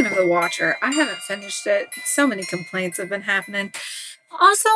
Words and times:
Speaking 0.00 0.18
of 0.18 0.24
The 0.24 0.32
Watcher, 0.32 0.78
I 0.80 0.92
haven't 0.92 1.18
finished 1.18 1.66
it. 1.66 1.90
So 2.06 2.26
many 2.26 2.42
complaints 2.42 2.96
have 2.96 3.10
been 3.10 3.20
happening. 3.20 3.74
Also, 4.40 4.70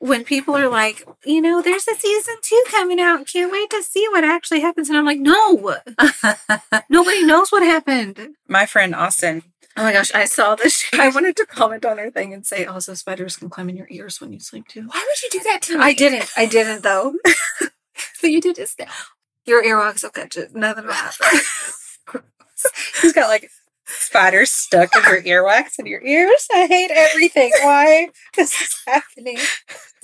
when 0.00 0.22
people 0.22 0.54
are 0.54 0.68
like, 0.68 1.02
you 1.24 1.40
know, 1.40 1.62
there's 1.62 1.88
a 1.88 1.94
season 1.94 2.34
two 2.42 2.62
coming 2.70 3.00
out, 3.00 3.26
can't 3.26 3.50
wait 3.50 3.70
to 3.70 3.82
see 3.82 4.06
what 4.10 4.22
actually 4.22 4.60
happens. 4.60 4.90
And 4.90 4.98
I'm 4.98 5.06
like, 5.06 5.18
no, 5.18 5.76
nobody 6.90 7.24
knows 7.24 7.50
what 7.50 7.62
happened. 7.62 8.34
My 8.48 8.66
friend 8.66 8.94
Austin, 8.94 9.44
Oh 9.78 9.82
my 9.82 9.94
gosh, 9.94 10.12
I 10.14 10.26
saw 10.26 10.56
this. 10.56 10.84
I 10.92 11.08
wanted 11.08 11.36
to 11.36 11.46
comment 11.46 11.86
on 11.86 11.96
her 11.96 12.10
thing 12.10 12.34
and 12.34 12.46
say, 12.46 12.66
also, 12.66 12.92
spiders 12.92 13.36
can 13.36 13.48
climb 13.48 13.70
in 13.70 13.76
your 13.76 13.88
ears 13.88 14.20
when 14.20 14.30
you 14.34 14.40
sleep 14.40 14.68
too. 14.68 14.82
why 14.88 15.06
would 15.08 15.22
you 15.22 15.40
do 15.40 15.44
that 15.44 15.62
to 15.62 15.78
me? 15.78 15.84
I 15.84 15.94
didn't. 15.94 16.30
I 16.36 16.44
didn't, 16.44 16.82
though. 16.82 17.14
But 18.20 18.30
you 18.30 18.42
did 18.42 18.56
just 18.56 18.78
now. 18.78 18.86
Your 19.46 19.64
earwax 19.64 20.02
will 20.02 20.10
catch 20.10 20.36
it. 20.36 20.54
Nothing 20.54 20.84
will 20.84 20.92
happen. 20.92 21.40
He's 23.00 23.12
got 23.14 23.28
like 23.28 23.50
spiders 23.86 24.50
stuck 24.50 24.94
in 24.96 25.02
your 25.26 25.44
earwax 25.44 25.78
in 25.78 25.86
your 25.86 26.02
ears. 26.02 26.46
I 26.54 26.66
hate 26.66 26.90
everything. 26.90 27.50
Why 27.62 28.08
this 28.36 28.60
is 28.60 28.76
happening? 28.86 29.38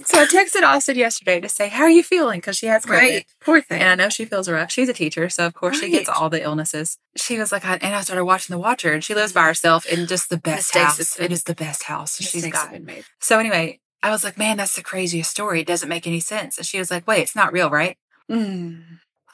So 0.05 0.21
I 0.21 0.27
texted 0.27 0.63
Austin 0.63 0.97
yesterday 0.97 1.41
to 1.41 1.49
say, 1.49 1.69
"How 1.69 1.85
are 1.85 1.91
you 1.91 2.03
feeling?" 2.03 2.39
Because 2.39 2.57
she 2.57 2.67
has 2.67 2.85
COVID. 2.85 2.91
right. 2.91 3.27
Poor 3.41 3.61
thing. 3.61 3.81
And 3.81 3.89
I 4.01 4.05
know 4.05 4.09
she 4.09 4.25
feels 4.25 4.49
rough. 4.49 4.71
She's 4.73 4.89
a 4.89 4.93
teacher, 4.93 5.29
so 5.29 5.47
of 5.47 5.55
course 5.55 5.79
she 5.81 5.91
gets 5.91 6.09
all 6.09 6.29
the 6.31 6.43
illnesses. 6.43 6.99
She 7.17 7.39
was 7.39 7.53
like, 7.53 7.65
I, 7.65 7.75
and 7.75 7.95
I 7.95 8.01
started 8.01 8.25
watching 8.25 8.55
The 8.55 8.59
Watcher, 8.59 8.93
and 8.93 9.05
she 9.05 9.15
lives 9.15 9.33
by 9.33 9.45
herself 9.45 9.87
in 9.87 10.07
just 10.07 10.31
the 10.31 10.39
best 10.39 10.75
Mistakes 10.75 10.99
house. 10.99 11.21
It 11.21 11.31
is 11.33 11.45
the 11.45 11.55
best 11.55 11.85
house 11.85 12.17
she's 12.17 12.35
Mistakes 12.35 12.57
have 12.59 12.67
got. 12.67 12.73
been 12.73 12.85
made. 12.85 13.05
So 13.21 13.39
anyway, 13.39 13.81
I 14.03 14.11
was 14.11 14.25
like, 14.25 14.37
man, 14.39 14.57
that's 14.57 14.75
the 14.75 14.83
craziest 14.83 15.31
story. 15.31 15.61
It 15.61 15.67
doesn't 15.67 15.89
make 15.89 16.07
any 16.07 16.21
sense. 16.21 16.59
And 16.59 16.67
she 16.67 16.79
was 16.79 16.91
like, 16.91 17.07
wait, 17.07 17.23
it's 17.23 17.37
not 17.37 17.53
real, 17.53 17.71
right? 17.71 17.97
Mm. 18.31 18.83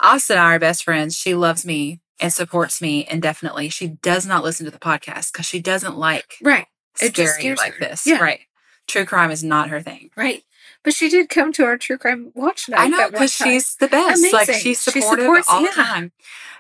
Austin 0.01 0.37
and 0.37 0.45
I 0.47 0.55
are 0.57 0.59
best 0.59 0.85
friends. 0.85 1.17
She 1.17 1.35
loves 1.35 1.65
me 1.65 2.01
and 2.21 2.33
supports 2.33 2.81
me 2.83 3.07
indefinitely. 3.11 3.69
She 3.69 3.89
does 3.89 4.27
not 4.27 4.43
listen 4.45 4.65
to 4.67 4.73
the 4.73 4.79
podcast 4.79 5.33
because 5.33 5.47
she 5.47 5.61
doesn't 5.61 5.97
like 5.97 6.35
Right. 6.43 6.67
Scary 6.95 7.55
like 7.55 7.75
her. 7.75 7.81
this. 7.89 8.07
Yeah. 8.07 8.19
Right. 8.19 8.41
True 8.87 9.05
crime 9.05 9.31
is 9.31 9.45
not 9.45 9.69
her 9.69 9.81
thing. 9.81 10.11
Right. 10.17 10.43
But 10.83 10.95
she 10.95 11.09
did 11.09 11.29
come 11.29 11.53
to 11.55 11.65
our 11.65 11.77
true 11.77 11.99
crime 11.99 12.33
watch 12.35 12.69
night. 12.69 12.81
I 12.81 12.89
know 12.89 13.11
because 13.11 13.33
she's 13.33 13.77
the 13.77 13.89
best. 13.89 14.23
Like 14.33 14.49
Amazing. 14.49 14.55
she's 14.63 14.83
She 14.83 14.91
supportive 15.01 15.25
supports- 15.25 15.49
all 15.49 15.61
yeah. 15.63 15.69
the 15.69 15.73
time. 15.75 16.13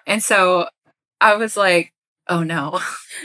And 0.07 0.23
so 0.23 0.69
I 1.21 1.35
was 1.37 1.57
like, 1.57 1.93
oh 2.29 2.43
no, 2.43 2.81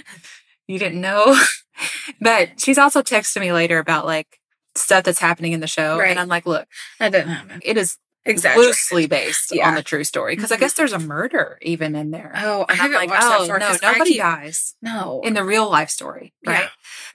you 0.67 0.79
didn't 0.79 1.01
know. 1.01 1.37
but 2.21 2.59
she's 2.59 2.77
also 2.77 3.01
texted 3.01 3.41
me 3.41 3.51
later 3.51 3.79
about 3.79 4.05
like 4.05 4.39
stuff 4.75 5.03
that's 5.03 5.19
happening 5.19 5.53
in 5.53 5.59
the 5.59 5.67
show. 5.67 5.97
Right. 5.99 6.09
And 6.11 6.19
I'm 6.19 6.27
like, 6.27 6.45
look, 6.45 6.67
that 6.99 7.11
didn't 7.11 7.29
happen. 7.29 7.59
it 7.63 7.77
is 7.77 7.97
Exactly. 8.25 8.65
loosely 8.65 9.05
based 9.05 9.53
Yeah. 9.53 9.67
on 9.67 9.75
the 9.75 9.83
true 9.83 10.03
story. 10.05 10.35
Because 10.35 10.51
I 10.51 10.55
Mhm. 10.55 10.59
guess 10.61 10.73
there's 10.73 10.93
a 10.93 10.99
murder 10.99 11.57
even 11.61 11.93
in 11.95 12.11
there. 12.11 12.31
Oh, 12.35 12.65
I 12.69 12.75
haven't 12.75 12.93
like, 12.95 13.09
watched 13.09 13.23
oh, 13.25 13.45
that 13.45 13.47
far. 13.47 13.59
no, 13.59 13.77
nobody 13.81 14.17
dies 14.17 14.75
No. 14.81 15.21
in 15.25 15.33
the 15.33 15.43
real 15.43 15.69
life 15.69 15.89
story. 15.89 16.33
Yeah. 16.41 16.51
Right. 16.53 16.69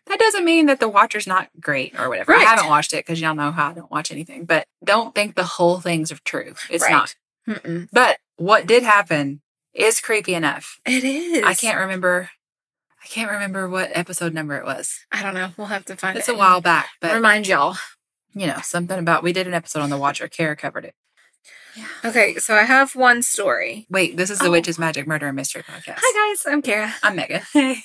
That 0.07 0.19
doesn't 0.19 0.45
mean 0.45 0.67
that 0.67 0.81
the 0.81 0.89
Watcher's 0.89 1.27
not 1.27 1.49
great 1.61 1.99
or 1.99 2.09
whatever. 2.11 2.33
Right. 2.33 2.43
I 2.47 2.51
haven't 2.51 2.69
watched 2.69 2.93
it 2.93 3.07
because 3.07 3.21
y'all 3.21 3.35
know 3.35 3.53
how 3.53 3.71
I 3.71 3.73
don't 3.75 3.91
watch 3.91 4.11
anything. 4.11 4.45
But 4.45 4.67
don't 4.85 5.15
think 5.15 5.35
the 5.35 5.45
whole 5.45 5.81
thing's 5.81 6.13
are 6.13 6.19
true. 6.25 6.55
It's 6.69 6.85
Right. 6.85 6.91
not. 6.93 7.15
Mm-mm. 7.49 7.89
But 7.93 8.19
what 8.37 8.67
did 8.67 8.83
happen 8.83 9.41
is 9.73 10.01
creepy 10.01 10.35
enough. 10.35 10.79
It 10.85 11.05
is. 11.05 11.43
I 11.45 11.55
can't 11.55 11.79
remember. 11.79 12.31
I 13.03 13.07
can't 13.07 13.31
remember 13.31 13.69
what 13.69 13.91
episode 13.95 14.35
number 14.35 14.57
it 14.57 14.65
was. 14.65 15.07
I 15.11 15.23
don't 15.23 15.33
know. 15.35 15.53
We'll 15.57 15.69
have 15.69 15.85
to 15.87 15.97
find 15.97 16.19
It's 16.19 16.29
it. 16.29 16.33
It's 16.33 16.37
a 16.37 16.39
while 16.39 16.61
back, 16.61 16.91
but 17.01 17.15
Remind 17.15 17.47
y'all. 17.47 17.77
You 18.35 18.47
know 18.47 18.59
something 18.63 18.99
about. 18.99 19.23
We 19.23 19.33
did 19.33 19.47
an 19.47 19.55
episode 19.55 19.81
on 19.81 19.91
the 19.91 19.99
Watcher. 19.99 20.29
Kara 20.29 20.57
covered 20.57 20.85
it. 20.85 20.95
Okay, 22.05 22.35
so 22.37 22.55
I 22.55 22.63
have 22.63 22.97
one 22.97 23.23
story. 23.23 23.87
Wait, 23.89 24.17
this 24.17 24.31
is 24.31 24.41
the 24.41 24.47
Oh. 24.49 24.51
Witches, 24.51 24.79
Magic, 24.81 25.07
Murder, 25.07 25.29
and 25.29 25.37
Mystery 25.37 25.63
podcast. 25.63 25.99
Hi 26.03 26.31
guys, 26.35 26.45
I'm 26.53 26.61
Kara. 26.63 26.93
I'm 27.03 27.15
Megan. 27.17 27.43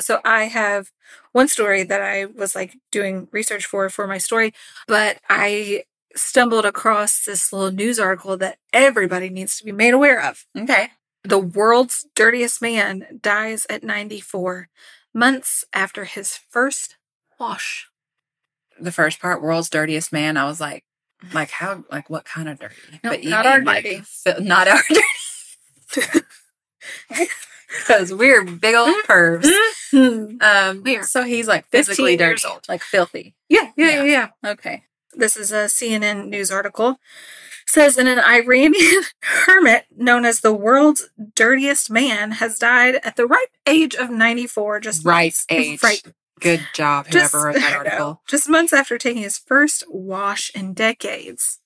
So 0.00 0.20
I 0.24 0.44
have 0.44 0.90
one 1.32 1.48
story 1.48 1.82
that 1.82 2.00
I 2.00 2.24
was 2.24 2.54
like 2.54 2.76
doing 2.90 3.28
research 3.32 3.66
for 3.66 3.88
for 3.90 4.06
my 4.06 4.18
story, 4.18 4.54
but 4.88 5.18
I 5.28 5.84
stumbled 6.16 6.64
across 6.64 7.22
this 7.24 7.52
little 7.52 7.72
news 7.72 7.98
article 7.98 8.36
that 8.38 8.58
everybody 8.72 9.28
needs 9.28 9.58
to 9.58 9.64
be 9.64 9.72
made 9.72 9.92
aware 9.94 10.22
of. 10.24 10.46
okay. 10.56 10.90
The 11.26 11.38
world's 11.38 12.06
dirtiest 12.14 12.60
man 12.62 13.18
dies 13.22 13.66
at 13.70 13.82
94 13.82 14.68
months 15.14 15.64
after 15.72 16.04
his 16.04 16.36
first 16.50 16.96
wash. 17.40 17.88
The 18.80 18.92
first 18.92 19.20
part, 19.20 19.42
world's 19.42 19.70
dirtiest 19.70 20.12
man. 20.12 20.36
I 20.36 20.44
was 20.44 20.60
like, 20.60 20.84
like 21.32 21.50
how, 21.50 21.84
like 21.90 22.10
what 22.10 22.24
kind 22.24 22.48
of 22.48 22.58
dirty? 22.58 22.74
No, 23.02 23.12
you 23.12 23.30
not 23.30 23.46
our 23.46 23.62
like, 23.62 23.84
dirty. 23.84 24.00
fi- 24.04 24.38
not 24.40 24.68
our 24.68 24.80
dirty. 24.88 26.20
Because 27.78 28.12
we're 28.12 28.44
big 28.44 28.74
old 28.76 28.94
pervs. 29.04 29.48
Hmm. 29.90 30.36
Um, 30.40 30.82
We 30.84 31.02
so 31.02 31.24
he's 31.24 31.48
like 31.48 31.66
physically 31.70 32.16
dirty, 32.16 32.42
like 32.68 32.82
filthy. 32.82 33.34
Yeah, 33.48 33.70
yeah, 33.76 33.88
Yeah. 33.90 34.02
yeah, 34.04 34.28
yeah. 34.44 34.50
Okay. 34.52 34.84
This 35.12 35.36
is 35.36 35.50
a 35.50 35.64
CNN 35.66 36.28
news 36.28 36.50
article. 36.52 36.98
Says 37.66 37.98
in 37.98 38.06
an 38.06 38.18
Iranian 38.20 39.02
hermit 39.22 39.86
known 39.96 40.24
as 40.24 40.40
the 40.40 40.52
world's 40.52 41.08
dirtiest 41.34 41.90
man 41.90 42.32
has 42.32 42.58
died 42.58 42.96
at 43.02 43.16
the 43.16 43.26
ripe 43.26 43.56
age 43.66 43.94
of 43.96 44.08
94. 44.10 44.80
Just 44.80 45.04
months- 45.04 45.46
age. 45.50 45.82
Right. 45.82 46.02
Good 46.40 46.66
job, 46.74 47.06
Just, 47.10 47.32
wrote 47.34 47.54
that 47.54 47.86
I 47.86 47.96
know. 47.98 48.20
just 48.28 48.48
months 48.48 48.72
after 48.72 48.98
taking 48.98 49.22
his 49.22 49.38
first 49.38 49.84
wash 49.88 50.50
in 50.54 50.74
decades. 50.74 51.60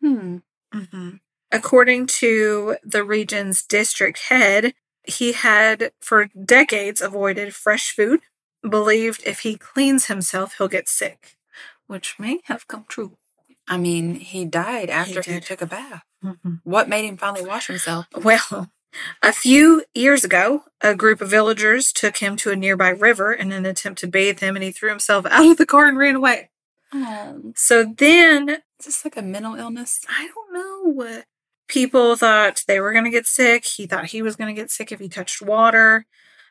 Hmm. 0.00 0.38
hmm 0.72 1.10
According 1.50 2.06
to 2.06 2.76
the 2.82 3.04
region's 3.04 3.62
district 3.62 4.20
head, 4.30 4.72
he 5.04 5.32
had 5.32 5.92
for 6.00 6.26
decades 6.26 7.02
avoided 7.02 7.54
fresh 7.54 7.90
food, 7.90 8.20
believed 8.66 9.22
if 9.26 9.40
he 9.40 9.56
cleans 9.58 10.06
himself, 10.06 10.54
he'll 10.56 10.68
get 10.68 10.88
sick, 10.88 11.36
which 11.86 12.18
may 12.18 12.40
have 12.44 12.66
come 12.68 12.86
true. 12.88 13.18
I 13.68 13.76
mean, 13.76 14.14
he 14.14 14.44
died 14.46 14.88
after 14.88 15.20
he, 15.20 15.32
did. 15.32 15.42
took 15.42 15.60
a 15.60 15.66
bath. 15.66 16.04
What 16.64 16.88
made 16.88 17.04
him 17.04 17.16
finally 17.18 17.44
wash 17.44 17.66
himself? 17.66 18.06
Well, 18.16 18.70
a 19.22 19.32
few 19.32 19.84
years 19.94 20.24
ago, 20.24 20.64
a 20.80 20.94
group 20.94 21.20
of 21.20 21.30
villagers 21.30 21.92
took 21.92 22.18
him 22.18 22.36
to 22.36 22.50
a 22.50 22.56
nearby 22.56 22.90
river 22.90 23.32
in 23.32 23.52
an 23.52 23.66
attempt 23.66 24.00
to 24.00 24.06
bathe 24.06 24.40
him, 24.40 24.56
and 24.56 24.62
he 24.62 24.70
threw 24.72 24.88
himself 24.90 25.26
out 25.30 25.50
of 25.50 25.56
the 25.56 25.66
car 25.66 25.86
and 25.86 25.98
ran 25.98 26.16
away. 26.16 26.50
Oh, 26.94 27.52
So 27.56 27.84
then, 27.84 28.48
is 28.50 28.86
this 28.86 29.04
like 29.04 29.16
a 29.16 29.22
mental 29.22 29.54
illness? 29.54 30.00
I 30.08 30.28
don't 30.28 30.52
know. 30.52 31.22
People 31.68 32.16
thought 32.16 32.64
they 32.68 32.80
were 32.80 32.92
going 32.92 33.04
to 33.06 33.10
get 33.10 33.26
sick. 33.26 33.64
He 33.64 33.86
thought 33.86 34.06
he 34.06 34.20
was 34.20 34.36
going 34.36 34.54
to 34.54 34.60
get 34.60 34.70
sick 34.70 34.92
if 34.92 35.00
he 35.00 35.08
touched 35.08 35.40
water. 35.40 36.04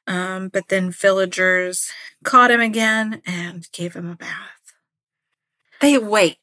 Um, 0.07 0.47
but 0.50 0.69
then 0.69 0.90
villagers 0.90 1.91
caught 2.24 2.50
him 2.50 2.62
again 2.62 3.22
and 3.25 3.68
gave 3.72 3.94
him 3.94 4.09
a 4.09 4.16
bath. 4.16 4.74
They 5.80 5.97
wait. 5.97 6.38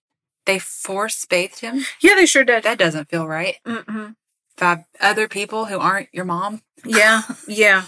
They 0.47 0.59
force 0.61 1.27
bathed 1.27 1.61
him. 1.61 1.85
Yeah, 2.01 2.15
they 2.15 2.27
sure 2.27 2.45
did. 2.45 2.63
That 2.63 2.79
doesn't 2.79 3.09
feel 3.11 3.27
right. 3.27 3.57
Mm-mm. 3.67 4.15
By 4.59 4.85
other 5.01 5.29
people 5.29 5.67
who 5.67 5.79
aren't 5.79 6.09
your 6.13 6.25
mom. 6.25 6.63
Yeah, 6.85 7.23
yeah, 7.47 7.85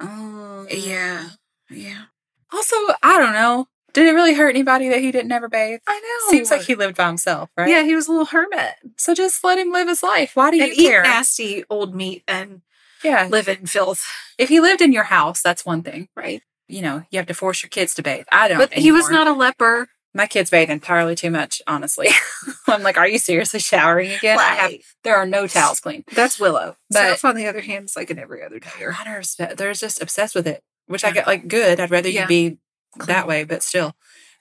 Oh, 0.00 0.66
yeah, 0.70 1.30
yeah. 1.70 2.04
Also, 2.52 2.76
I 3.02 3.18
don't 3.18 3.32
know. 3.32 3.66
Did 3.92 4.06
it 4.08 4.12
really 4.12 4.34
hurt 4.34 4.50
anybody 4.50 4.88
that 4.88 5.00
he 5.00 5.12
didn't 5.12 5.30
ever 5.30 5.48
bathe? 5.48 5.80
I 5.86 6.00
know. 6.00 6.30
Seems 6.30 6.50
like 6.50 6.62
he 6.62 6.74
lived 6.74 6.96
by 6.96 7.06
himself, 7.06 7.48
right? 7.56 7.68
Yeah, 7.68 7.82
he 7.84 7.94
was 7.94 8.08
a 8.08 8.10
little 8.10 8.26
hermit. 8.26 8.74
So 8.96 9.14
just 9.14 9.44
let 9.44 9.56
him 9.58 9.70
live 9.72 9.86
his 9.88 10.02
life. 10.02 10.32
Why 10.34 10.50
do 10.50 10.56
you 10.56 10.64
and 10.64 10.72
eat 10.72 10.88
care? 10.88 11.02
nasty 11.02 11.64
old 11.70 11.94
meat 11.94 12.24
and 12.26 12.62
Yeah. 13.04 13.28
live 13.30 13.46
in 13.48 13.66
filth. 13.66 14.04
If 14.36 14.48
he 14.48 14.58
lived 14.58 14.80
in 14.80 14.92
your 14.92 15.04
house, 15.04 15.42
that's 15.42 15.64
one 15.64 15.82
thing. 15.82 16.08
Right. 16.16 16.42
You 16.66 16.82
know, 16.82 17.04
you 17.10 17.18
have 17.18 17.26
to 17.28 17.34
force 17.34 17.62
your 17.62 17.70
kids 17.70 17.94
to 17.94 18.02
bathe. 18.02 18.24
I 18.32 18.48
don't. 18.48 18.58
But 18.58 18.72
he 18.72 18.90
was 18.90 19.10
not 19.10 19.28
a 19.28 19.32
leper. 19.32 19.88
My 20.16 20.26
kids 20.26 20.48
bathe 20.50 20.70
entirely 20.70 21.16
too 21.16 21.30
much. 21.30 21.60
Honestly, 21.66 22.08
I'm 22.68 22.82
like, 22.84 22.96
are 22.96 23.08
you 23.08 23.18
seriously 23.18 23.58
showering 23.60 24.12
again? 24.12 24.38
I 24.38 24.42
have. 24.54 24.72
There 25.02 25.16
are 25.16 25.26
no 25.26 25.46
towels 25.48 25.80
clean. 25.80 26.04
That's 26.14 26.38
Willow. 26.38 26.76
But- 26.90 27.18
But 27.20 27.28
on 27.28 27.34
the 27.34 27.46
other 27.48 27.60
hand, 27.60 27.84
it's 27.84 27.96
like 27.96 28.10
in 28.10 28.18
every 28.20 28.42
other 28.42 28.60
day. 28.60 28.70
Or 28.80 28.92
Mine 28.92 29.08
are 29.08 29.18
obs- 29.18 29.34
They're 29.36 29.72
just 29.74 30.00
obsessed 30.00 30.34
with 30.36 30.46
it, 30.46 30.62
which 30.86 31.04
I 31.04 31.10
get 31.10 31.26
like 31.26 31.48
good. 31.48 31.80
I'd 31.80 31.90
rather 31.90 32.08
Yeah. 32.08 32.22
you 32.22 32.28
be 32.28 32.58
Clean. 32.96 33.06
that 33.08 33.26
way, 33.26 33.42
but 33.44 33.62
still. 33.64 33.94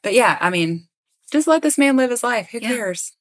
But 0.04 0.14
yeah, 0.14 0.38
I 0.40 0.50
mean, 0.52 0.88
just 1.32 1.48
let 1.48 1.64
this 1.64 1.78
man 1.80 1.98
live 1.98 2.12
his 2.12 2.24
life. 2.24 2.50
Who 2.52 2.60
Yeah. 2.60 2.68
cares? 2.68 3.14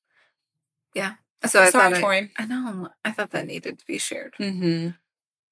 Yeah. 0.95 1.15
So 1.47 1.61
I 1.63 1.71
Sorry 1.71 1.91
thought 1.95 2.01
for 2.01 2.13
I, 2.13 2.17
him. 2.19 2.31
I 2.39 2.45
know. 2.47 2.89
I 3.05 3.13
thought 3.13 3.31
that 3.31 3.47
needed 3.47 3.79
to 3.79 3.87
be 3.87 3.97
shared 3.99 4.35
Mm-hmm. 4.39 4.91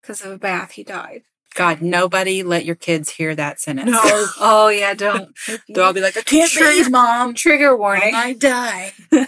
because 0.02 0.20
of 0.24 0.32
a 0.32 0.38
bath. 0.38 0.72
He 0.72 0.84
died. 0.84 1.22
God, 1.54 1.82
nobody 1.82 2.42
let 2.42 2.64
your 2.64 2.76
kids 2.76 3.10
hear 3.10 3.34
that 3.34 3.60
sentence. 3.60 3.90
No. 3.90 4.00
oh 4.40 4.68
yeah, 4.68 4.94
don't. 4.94 5.36
They'll 5.68 5.84
all 5.84 5.92
be 5.92 6.00
like, 6.00 6.16
I 6.16 6.22
can't 6.22 6.50
Trigger- 6.50 6.84
bathe, 6.84 6.90
mom. 6.90 7.34
Trigger 7.34 7.76
warning. 7.76 8.14
I 8.14 8.32
die. 8.34 8.92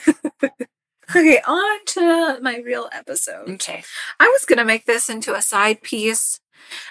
Okay, 1.15 1.43
on 1.47 1.85
to 1.89 2.39
my 2.41 2.57
real 2.65 2.89
episode. 2.91 3.47
Okay. 3.51 3.85
I 4.19 4.29
was 4.29 4.47
gonna 4.47 4.65
make 4.65 4.87
this 4.87 5.11
into 5.11 5.35
a 5.35 5.43
side 5.43 5.83
piece, 5.83 6.41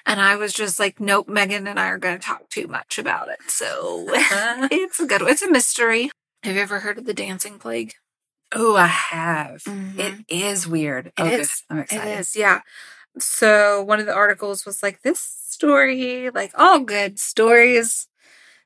and 0.06 0.22
I 0.22 0.36
was 0.36 0.54
just 0.54 0.80
like, 0.80 1.00
nope, 1.00 1.28
Megan 1.28 1.66
and 1.66 1.80
I 1.80 1.88
are 1.88 1.98
gonna 1.98 2.20
talk 2.20 2.48
too 2.50 2.68
much 2.68 3.00
about 3.00 3.30
it. 3.30 3.40
So 3.48 4.06
it's 4.12 5.00
a 5.00 5.08
good 5.08 5.24
one. 5.24 5.32
It's 5.32 5.42
a 5.42 5.50
mystery. 5.50 6.12
Have 6.44 6.56
you 6.56 6.62
ever 6.62 6.82
heard 6.82 7.00
of 7.00 7.06
the 7.06 7.16
dancing 7.16 7.58
plague? 7.58 7.94
Oh, 8.54 8.76
I 8.76 8.88
have. 8.88 9.64
Mhm. 9.64 9.98
It 9.98 10.26
is 10.28 10.68
weird. 10.68 11.08
It 11.08 11.14
oh, 11.18 11.24
good. 11.30 11.40
is. 11.40 11.64
I'm 11.70 11.80
excited. 11.80 12.20
is, 12.20 12.36
yeah. 12.36 12.62
So 13.20 13.84
one 13.84 14.00
of 14.00 14.06
the 14.06 14.14
articles 14.14 14.66
was 14.66 14.82
like, 14.82 15.02
this 15.02 15.20
story, 15.20 16.30
like 16.32 16.52
all 16.56 16.80
good 16.80 17.20
stories, 17.20 18.08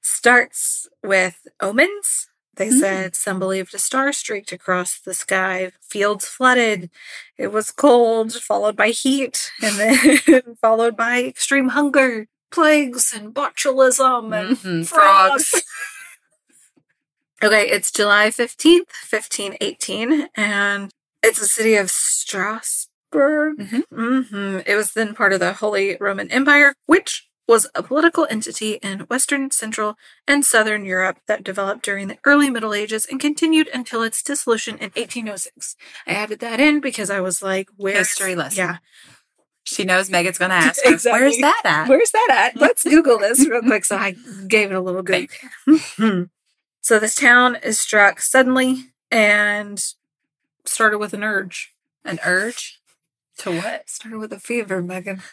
starts 0.01 0.87
with 1.03 1.47
omens. 1.61 2.27
They 2.55 2.69
Hmm. 2.69 2.79
said 2.79 3.15
some 3.15 3.39
believed 3.39 3.73
a 3.75 3.79
star 3.79 4.13
streaked 4.13 4.51
across 4.53 4.99
the 4.99 5.13
sky, 5.13 5.71
fields 5.81 6.25
flooded, 6.25 6.89
it 7.37 7.47
was 7.47 7.71
cold, 7.71 8.33
followed 8.33 8.75
by 8.77 8.89
heat, 8.89 9.51
and 9.61 9.75
then 9.79 10.55
followed 10.61 10.95
by 10.95 11.23
extreme 11.23 11.69
hunger, 11.69 12.27
plagues, 12.51 13.13
and 13.13 13.33
botulism, 13.33 14.33
and 14.33 14.57
Mhm, 14.57 14.87
frogs. 14.87 15.49
Frogs. 15.49 15.63
okay, 17.43 17.67
it's 17.69 17.91
July 17.91 18.31
15th, 18.31 18.87
1518, 19.05 20.29
and 20.35 20.91
it's 21.23 21.39
the 21.41 21.47
city 21.47 21.75
of 21.75 21.89
Strasbourg. 21.91 22.91
Mhm. 23.15 23.83
hmm 23.91 24.59
It 24.65 24.75
was 24.75 24.93
then 24.93 25.13
part 25.13 25.33
of 25.33 25.39
the 25.39 25.53
Holy 25.53 25.97
Roman 25.99 26.29
Empire, 26.31 26.73
which 26.85 27.27
was 27.47 27.67
a 27.75 27.83
political 27.83 28.25
entity 28.29 28.73
in 28.81 29.01
Western, 29.01 29.51
Central, 29.51 29.95
and 30.27 30.43
Southern 30.43 30.83
Europe 30.83 31.19
that 31.27 31.43
developed 31.43 31.83
during 31.85 32.07
the 32.07 32.17
early 32.25 32.49
Middle 32.49 32.73
Ages 32.73 33.05
and 33.05 33.19
continued 33.19 33.69
until 33.73 34.01
its 34.01 34.23
dissolution 34.23 34.77
in 34.79 34.91
1806. 34.95 35.75
I 36.07 36.13
added 36.13 36.39
that 36.39 36.59
in 36.59 36.79
because 36.79 37.09
I 37.11 37.21
was 37.21 37.43
like, 37.43 37.69
where 37.77 37.97
History 37.97 38.35
lesson. 38.35 38.57
Yeah. 38.65 38.77
She 39.63 39.83
knows 39.83 40.09
Megan's 40.09 40.37
going 40.39 40.49
to 40.49 40.55
ask 40.57 40.83
her, 40.85 40.91
Exactly. 40.93 41.21
where's 41.21 41.37
that 41.37 41.61
at? 41.65 41.87
Where's 41.87 42.11
that 42.11 42.27
at? 42.55 42.55
Let's 42.61 42.83
Google 42.83 43.19
this 43.19 43.47
real 43.47 43.61
quick. 43.61 43.85
So 43.85 43.95
I 43.97 44.15
gave 44.47 44.71
it 44.71 44.75
a 44.75 44.81
little 44.81 45.03
Google. 45.03 45.27
So 46.81 46.99
this 46.99 47.15
town 47.15 47.55
is 47.63 47.79
struck 47.79 48.19
suddenly 48.21 48.91
and 49.09 49.83
started 50.65 50.99
with 50.99 51.13
an 51.15 51.23
urge. 51.23 51.73
An 52.03 52.19
urge 52.23 52.79
to 53.39 53.51
what? 53.51 53.89
Started 53.89 54.19
with 54.19 54.33
a 54.33 54.39
fever, 54.39 54.81
Megan. 54.81 55.21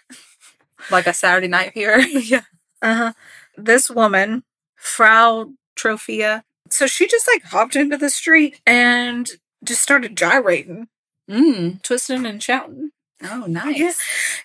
Like 0.91 1.07
a 1.07 1.13
Saturday 1.15 1.47
night 1.47 1.75
fever? 1.75 1.99
yeah. 2.01 2.43
Uh 2.83 2.95
huh. 2.95 3.13
This 3.57 3.89
woman, 3.89 4.43
Frau 4.75 5.53
Troffea, 5.77 6.43
so 6.71 6.89
she 6.89 7.07
just 7.07 7.29
like 7.33 7.45
hopped 7.45 7.77
into 7.77 7.97
the 7.97 8.11
street 8.11 8.61
and 8.67 9.31
just 9.63 9.81
started 9.81 10.17
gyrating, 10.17 10.89
Mm. 11.31 11.81
twisting 11.83 12.27
and 12.27 12.43
shouting. 12.43 12.91
Oh, 13.23 13.45
nice. 13.47 13.79
Yeah. 13.79 13.93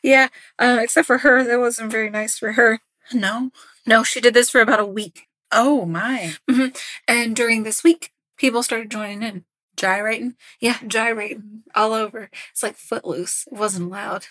Yeah. 0.04 0.28
Uh, 0.60 0.78
except 0.82 1.08
for 1.08 1.18
her, 1.20 1.44
that 1.44 1.60
wasn't 1.60 1.92
very 1.92 2.12
nice 2.12 2.38
for 2.38 2.52
her. 2.52 2.82
No. 3.12 3.50
No, 3.88 4.04
she 4.04 4.22
did 4.22 4.36
this 4.36 4.52
for 4.52 4.62
about 4.62 4.80
a 4.80 4.86
week. 4.86 5.24
Oh, 5.52 5.86
my. 5.88 6.36
And 7.08 7.36
during 7.36 7.64
this 7.64 7.84
week, 7.84 8.12
people 8.38 8.62
started 8.62 8.92
joining 8.92 9.24
in. 9.24 9.46
Gyrating? 9.78 10.36
Yeah, 10.60 10.78
gyrating 10.86 11.64
all 11.76 11.94
over. 11.94 12.30
It's 12.52 12.64
like 12.64 12.76
footloose. 12.76 13.46
It 13.52 13.58
wasn't 13.58 13.86
allowed. 13.90 14.26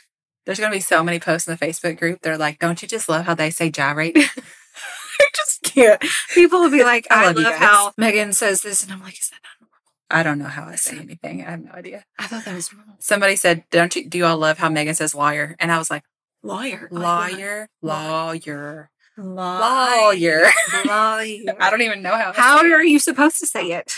There's 0.45 0.59
going 0.61 0.71
to 0.71 0.77
be 0.77 0.81
so 0.83 1.03
many 1.03 1.19
posts 1.19 1.49
in 1.49 1.57
the 1.59 1.67
Facebook 1.67 1.99
group. 1.99 2.21
They're 2.23 2.39
like, 2.39 2.59
don't 2.59 2.81
you 2.83 2.89
just 2.89 3.09
love 3.09 3.25
how 3.27 3.35
they 3.35 3.51
say 3.51 3.71
gyrate? 3.71 4.17
I 5.19 5.25
just 5.35 5.63
can't. 5.63 6.03
People 6.35 6.61
will 6.61 6.71
be 6.71 6.85
like, 6.93 7.07
I 7.11 7.25
I, 7.25 7.27
love 7.29 7.37
love 7.39 7.55
how 7.55 7.93
Megan 7.97 8.33
says 8.33 8.63
this. 8.63 8.83
And 8.83 8.93
I'm 8.93 9.03
like, 9.03 9.19
is 9.19 9.31
that 9.31 9.41
not 9.43 9.61
normal? 9.61 9.75
I 10.11 10.23
don't 10.23 10.39
know 10.39 10.45
how 10.51 10.65
I 10.65 10.77
say 10.77 10.99
anything. 10.99 11.45
I 11.45 11.51
have 11.51 11.65
no 11.65 11.73
idea. 11.73 12.05
I 12.19 12.27
thought 12.27 12.45
that 12.45 12.55
was 12.55 12.73
wrong. 12.73 12.97
Somebody 12.99 13.37
said, 13.37 13.65
don't 13.71 13.95
you, 13.97 14.09
do 14.09 14.19
you 14.19 14.27
all 14.27 14.37
love 14.39 14.59
how 14.59 14.69
Megan 14.69 14.95
says 14.95 15.15
lawyer? 15.15 15.57
And 15.59 15.73
I 15.73 15.79
was 15.79 15.91
like, 15.91 16.03
Lawyer. 16.43 16.87
lawyer, 16.93 17.69
lawyer, 17.83 18.91
Lawyer. 18.91 18.91
lawyer. 19.19 20.43
Lawyer. 20.85 21.57
I 21.59 21.71
don't 21.71 21.83
even 21.83 22.03
know 22.03 22.15
how. 22.15 22.33
How 22.35 22.59
are 22.59 22.85
you 22.85 22.99
supposed 22.99 23.39
to 23.41 23.47
say 23.47 23.73
it? 23.73 23.95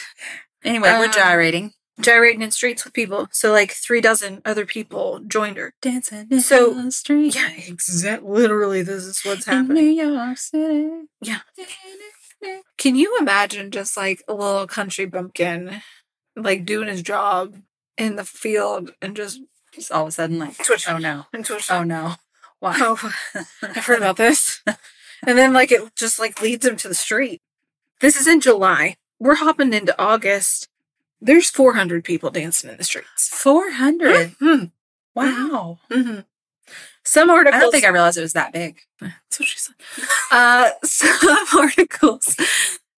Anyway, 0.64 0.90
we're 0.90 1.04
Um, 1.06 1.12
gyrating. 1.12 1.72
Gyrating 2.00 2.42
in 2.42 2.50
streets 2.52 2.84
with 2.84 2.92
people. 2.94 3.28
So 3.32 3.50
like 3.50 3.72
three 3.72 4.00
dozen 4.00 4.40
other 4.44 4.64
people 4.64 5.20
joined 5.26 5.56
her. 5.56 5.74
Dancing 5.82 6.28
in 6.30 6.40
so- 6.40 6.72
the 6.74 6.92
street. 6.92 7.34
Yeah, 7.34 7.50
exactly. 7.56 8.28
Literally, 8.30 8.82
this 8.82 9.04
is 9.04 9.20
what's 9.24 9.46
in 9.48 9.52
New 9.68 9.74
happening. 9.74 9.96
York 9.98 10.38
City. 10.38 10.90
Yeah. 11.20 11.40
Can 12.76 12.94
you 12.94 13.16
imagine 13.18 13.70
just 13.72 13.96
like 13.96 14.22
a 14.28 14.34
little 14.34 14.66
country 14.68 15.06
bumpkin, 15.06 15.82
like 16.36 16.64
doing 16.64 16.86
his 16.88 17.02
job 17.02 17.56
in 17.96 18.14
the 18.14 18.24
field 18.24 18.92
and 19.02 19.16
just 19.16 19.40
Just 19.72 19.90
all 19.90 20.02
of 20.02 20.08
a 20.08 20.12
sudden, 20.12 20.38
like, 20.38 20.56
Twitch. 20.64 20.88
oh 20.88 20.98
no, 20.98 21.26
and 21.32 21.44
twitch? 21.44 21.68
oh 21.70 21.82
no. 21.82 22.14
Why? 22.60 22.76
Oh, 22.78 23.12
I've 23.62 23.84
heard 23.86 23.98
about 23.98 24.16
this. 24.16 24.62
And 25.26 25.36
then 25.36 25.52
like 25.52 25.72
it 25.72 25.82
just 25.96 26.20
like 26.20 26.40
leads 26.40 26.64
him 26.64 26.76
to 26.76 26.86
the 26.86 26.94
street. 26.94 27.42
This 28.00 28.14
is 28.20 28.28
in 28.28 28.40
July. 28.40 28.94
We're 29.20 29.36
hopping 29.36 29.72
into 29.72 29.94
August. 30.00 30.68
There's 31.20 31.50
400 31.50 32.04
people 32.04 32.30
dancing 32.30 32.70
in 32.70 32.76
the 32.76 32.84
streets. 32.84 33.28
400. 33.28 34.36
Hmm. 34.40 34.64
Wow. 35.14 35.78
hmm 35.90 36.20
Some 37.02 37.28
articles. 37.30 37.56
I 37.58 37.60
don't 37.60 37.72
think 37.72 37.84
I 37.84 37.88
realized 37.88 38.18
it 38.18 38.22
was 38.22 38.34
that 38.34 38.52
big. 38.52 38.78
That's 39.00 39.40
what 39.40 39.48
she 39.48 39.58
said. 39.58 39.74
Uh, 40.30 40.70
some 40.84 41.46
articles 41.58 42.36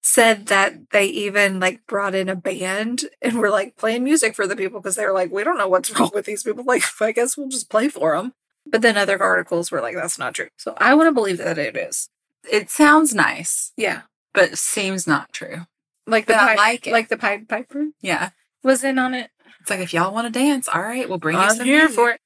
said 0.02 0.46
that 0.46 0.90
they 0.90 1.06
even 1.06 1.60
like 1.60 1.86
brought 1.86 2.12
in 2.14 2.28
a 2.28 2.34
band 2.34 3.04
and 3.22 3.38
were 3.38 3.50
like 3.50 3.76
playing 3.76 4.02
music 4.02 4.34
for 4.34 4.48
the 4.48 4.56
people 4.56 4.80
because 4.80 4.96
they 4.96 5.06
were 5.06 5.12
like, 5.12 5.30
we 5.30 5.44
don't 5.44 5.56
know 5.56 5.68
what's 5.68 5.96
wrong 5.96 6.10
with 6.12 6.26
these 6.26 6.42
people. 6.42 6.64
Like, 6.64 6.82
I 7.00 7.12
guess 7.12 7.36
we'll 7.36 7.48
just 7.48 7.70
play 7.70 7.88
for 7.88 8.16
them. 8.16 8.34
But 8.66 8.82
then 8.82 8.96
other 8.96 9.22
articles 9.22 9.70
were 9.70 9.80
like, 9.80 9.94
that's 9.94 10.18
not 10.18 10.34
true. 10.34 10.48
So 10.56 10.74
I 10.78 10.94
want 10.94 11.06
to 11.06 11.12
believe 11.12 11.38
that 11.38 11.56
it 11.56 11.76
is. 11.76 12.08
It 12.50 12.68
sounds 12.68 13.14
nice, 13.14 13.72
Yeah. 13.76 14.02
but 14.34 14.58
seems 14.58 15.06
not 15.06 15.32
true. 15.32 15.66
Like 16.10 16.26
the 16.26 16.34
But 16.34 16.42
I 16.42 16.46
Pied- 16.48 16.56
like 16.56 16.86
like 16.86 17.08
the 17.08 17.16
Pied 17.16 17.48
Piper 17.48 17.88
Yeah. 18.00 18.30
was 18.62 18.84
in 18.84 18.98
on 18.98 19.14
it. 19.14 19.30
It's 19.60 19.70
like 19.70 19.80
if 19.80 19.92
y'all 19.92 20.12
want 20.12 20.32
to 20.32 20.38
dance, 20.38 20.68
all 20.68 20.82
right, 20.82 21.08
we'll 21.08 21.18
bring 21.18 21.36
you 21.36 21.42
I'm 21.42 21.56
some 21.56 21.66
here 21.66 21.80
music. 21.80 21.94
for 21.94 22.10
it. 22.10 22.20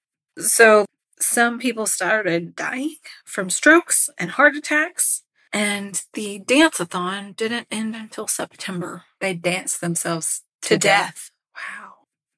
So 0.44 0.86
some 1.20 1.58
people 1.58 1.86
started 1.86 2.54
dying 2.56 2.96
from 3.25 3.50
strokes 3.50 4.10
and 4.19 4.32
heart 4.32 4.56
attacks, 4.56 5.22
and 5.52 6.02
the 6.14 6.40
dance-a-thon 6.40 7.32
didn't 7.32 7.69
end 7.70 7.94
until 7.96 8.26
September 8.26 9.04
They 9.20 9.34
danced 9.34 9.81
themselves 9.81 10.42
to, 10.62 10.70
to 10.70 10.78
death. 10.78 11.06
death. 11.14 11.31
Wow. 11.56 11.92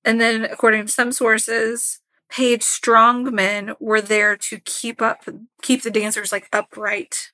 And 0.05 0.21
then, 0.21 0.45
according 0.45 0.87
to 0.87 0.93
some 0.93 1.11
sources, 1.13 2.01
paid 2.29 2.63
strong 2.63 3.35
men 3.35 3.75
were 3.81 4.01
there 4.01 4.37
to 4.37 4.59
keep 4.61 5.01
up, 5.03 5.25
keep 5.63 5.83
the 5.83 5.91
dancers 5.91 6.33
like 6.33 6.49
upright 6.53 7.33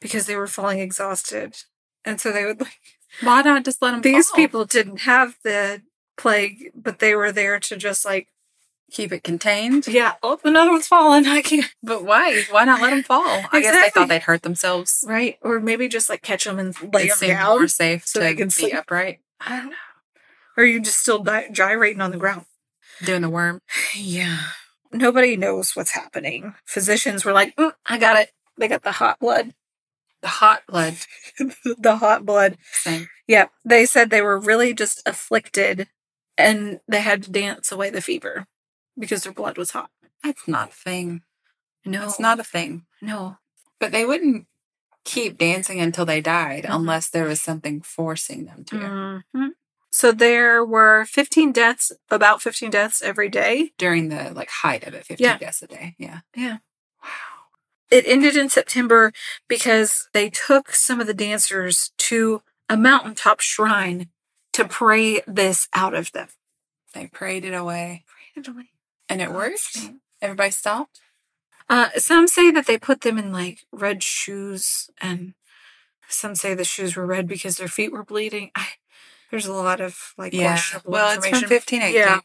because 0.00 0.26
they 0.26 0.36
were 0.36 0.46
falling 0.48 0.80
exhausted, 0.80 1.56
and 2.04 2.20
so 2.20 2.32
they 2.32 2.44
would 2.44 2.60
like 2.60 2.80
Why 3.20 3.42
not 3.42 3.64
just 3.64 3.82
let 3.82 3.92
them 3.92 4.00
these 4.02 4.28
fall? 4.30 4.36
people 4.36 4.64
didn't 4.64 5.00
have 5.00 5.36
the 5.44 5.82
plague, 6.16 6.70
but 6.74 6.98
they 6.98 7.14
were 7.14 7.32
there 7.32 7.58
to 7.60 7.76
just 7.76 8.04
like 8.04 8.28
keep 8.90 9.12
it 9.12 9.22
contained? 9.24 9.86
yeah, 9.88 10.14
oh, 10.22 10.38
another 10.44 10.70
one's 10.70 10.86
falling. 10.86 11.26
I 11.38 11.42
can't. 11.42 11.70
But 11.82 12.04
why? 12.04 12.42
Why 12.50 12.64
not 12.64 12.80
let 12.80 12.90
them 12.90 13.02
fall? 13.02 13.22
I 13.52 13.60
guess 13.60 13.74
they 13.74 13.90
thought 13.90 14.08
they'd 14.08 14.22
hurt 14.22 14.42
themselves. 14.42 15.04
Right, 15.06 15.36
or 15.42 15.60
maybe 15.60 15.88
just 15.88 16.08
like 16.08 16.22
catch 16.22 16.44
them 16.44 16.58
and 16.58 16.74
lay 16.94 17.08
them 17.08 17.18
down. 17.20 17.58
more 17.58 17.68
safe 17.68 18.06
so 18.06 18.20
to 18.20 18.24
they 18.24 18.34
can 18.34 18.48
be 18.48 18.50
sleep. 18.52 18.74
upright, 18.74 19.20
I 19.40 19.56
don't 19.56 19.70
know. 19.70 19.76
Or 20.56 20.64
you 20.64 20.80
just 20.80 20.98
still 21.00 21.22
di- 21.22 21.48
gyrating 21.50 22.00
on 22.02 22.10
the 22.10 22.18
ground. 22.18 22.44
doing 23.04 23.22
the 23.22 23.30
worm. 23.30 23.60
Yeah. 23.96 24.38
Nobody 24.94 25.38
knows 25.38 25.74
what's 25.74 25.92
happening. 25.92 26.54
Physicians 26.66 27.24
were 27.24 27.32
like, 27.32 27.56
"Mm, 27.56 27.72
I 27.86 27.96
got 27.96 28.18
it. 28.18 28.30
They 28.58 28.68
got 28.68 28.82
the 28.82 28.92
hot 28.92 29.18
blood. 29.20 29.54
The 30.22 30.28
hot 30.28 30.62
blood 30.68 30.94
the 31.78 31.96
hot 31.96 32.24
blood. 32.24 32.56
thing. 32.84 33.08
Yeah. 33.26 33.46
They 33.64 33.86
said 33.86 34.10
they 34.10 34.22
were 34.22 34.38
really 34.38 34.72
just 34.72 35.02
afflicted 35.06 35.88
and 36.38 36.80
they 36.88 37.00
had 37.00 37.24
to 37.24 37.30
dance 37.32 37.72
away 37.72 37.90
the 37.90 38.00
fever 38.00 38.46
because 38.98 39.24
their 39.24 39.32
blood 39.32 39.58
was 39.58 39.72
hot. 39.72 39.90
That's 40.22 40.46
not 40.46 40.70
a 40.70 40.72
thing. 40.72 41.22
No, 41.84 42.04
It's 42.04 42.20
not 42.20 42.38
a 42.38 42.44
thing. 42.44 42.86
No. 43.00 43.38
But 43.80 43.90
they 43.90 44.04
wouldn't 44.06 44.46
keep 45.04 45.36
dancing 45.38 45.80
until 45.80 46.04
they 46.04 46.20
died 46.20 46.64
Mhm. 46.64 46.74
unless 46.76 47.08
there 47.10 47.24
was 47.24 47.42
something 47.42 47.82
forcing 47.82 48.44
them 48.44 48.64
to. 48.66 48.76
Mhm. 49.34 49.50
So 49.90 50.12
there 50.12 50.64
were 50.64 51.04
15 51.04 51.50
deaths, 51.52 51.90
about 52.10 52.40
15 52.40 52.70
deaths 52.70 53.02
every 53.02 53.28
day. 53.28 53.72
During 53.78 54.08
the 54.08 54.32
like 54.32 54.48
height 54.50 54.84
of 54.86 54.94
it, 54.94 55.04
15 55.04 55.24
Yeah. 55.26 55.38
deaths 55.38 55.62
a 55.62 55.66
day. 55.66 55.96
Yeah. 55.98 56.20
Yeah. 56.36 56.58
It 57.92 58.04
ended 58.06 58.36
in 58.36 58.48
September 58.48 59.12
because 59.48 60.08
they 60.14 60.30
took 60.30 60.70
some 60.74 61.00
of 61.00 61.06
the 61.06 61.14
dancers 61.14 61.92
to 61.98 62.42
a 62.68 62.76
mountaintop 62.76 63.40
shrine 63.40 64.08
to 64.54 64.66
pray 64.66 65.20
this 65.26 65.68
out 65.74 65.94
of 65.94 66.10
them. 66.12 66.28
They 66.94 67.06
prayed 67.06 67.44
it 67.44 67.52
away. 67.54 68.04
Prayed 68.34 68.46
it 68.46 68.48
away. 68.50 68.70
And 69.08 69.20
it 69.20 69.30
worked? 69.30 69.78
Everybody 70.22 70.50
stopped? 70.50 71.00
Uh, 71.68 71.88
some 71.96 72.26
say 72.28 72.50
that 72.50 72.66
they 72.66 72.78
put 72.78 73.02
them 73.02 73.18
in 73.18 73.32
like 73.32 73.60
red 73.72 74.02
shoes, 74.02 74.90
and 75.00 75.34
some 76.08 76.34
say 76.34 76.54
the 76.54 76.64
shoes 76.64 76.96
were 76.96 77.06
red 77.06 77.26
because 77.26 77.56
their 77.56 77.68
feet 77.68 77.92
were 77.92 78.04
bleeding. 78.04 78.50
I, 78.54 78.66
there's 79.30 79.46
a 79.46 79.52
lot 79.52 79.80
of 79.80 80.14
like 80.18 80.32
Yeah. 80.32 80.48
questionable 80.52 80.92
Well, 80.92 81.06
it's 81.14 81.26
from 81.26 81.34
information. 81.44 81.48
1518. 81.50 81.94
Yeah. 81.94 82.20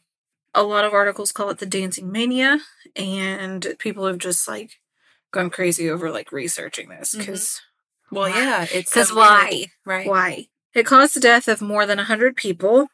a 0.53 0.63
lot 0.63 0.85
of 0.85 0.93
articles 0.93 1.31
call 1.31 1.49
it 1.49 1.59
the 1.59 1.65
dancing 1.65 2.11
mania, 2.11 2.59
and 2.95 3.75
people 3.79 4.05
have 4.07 4.17
just 4.17 4.47
like 4.47 4.79
gone 5.31 5.49
crazy 5.49 5.89
over 5.89 6.09
like 6.11 6.31
researching 6.31 6.89
this 6.89 7.15
because 7.15 7.61
Well, 8.11 8.29
Why? 8.31 8.37
yeah. 8.39 8.65
it's 8.71 8.89
because 8.91 9.13
why? 9.13 9.67
Right. 9.85 10.07
why 10.07 10.47
it 10.73 10.85
caused 10.85 11.15
the 11.15 11.19
death 11.19 11.47
of 11.47 11.61
more 11.61 11.85
than 11.85 11.97
hundred 11.97 12.35
people. 12.35 12.87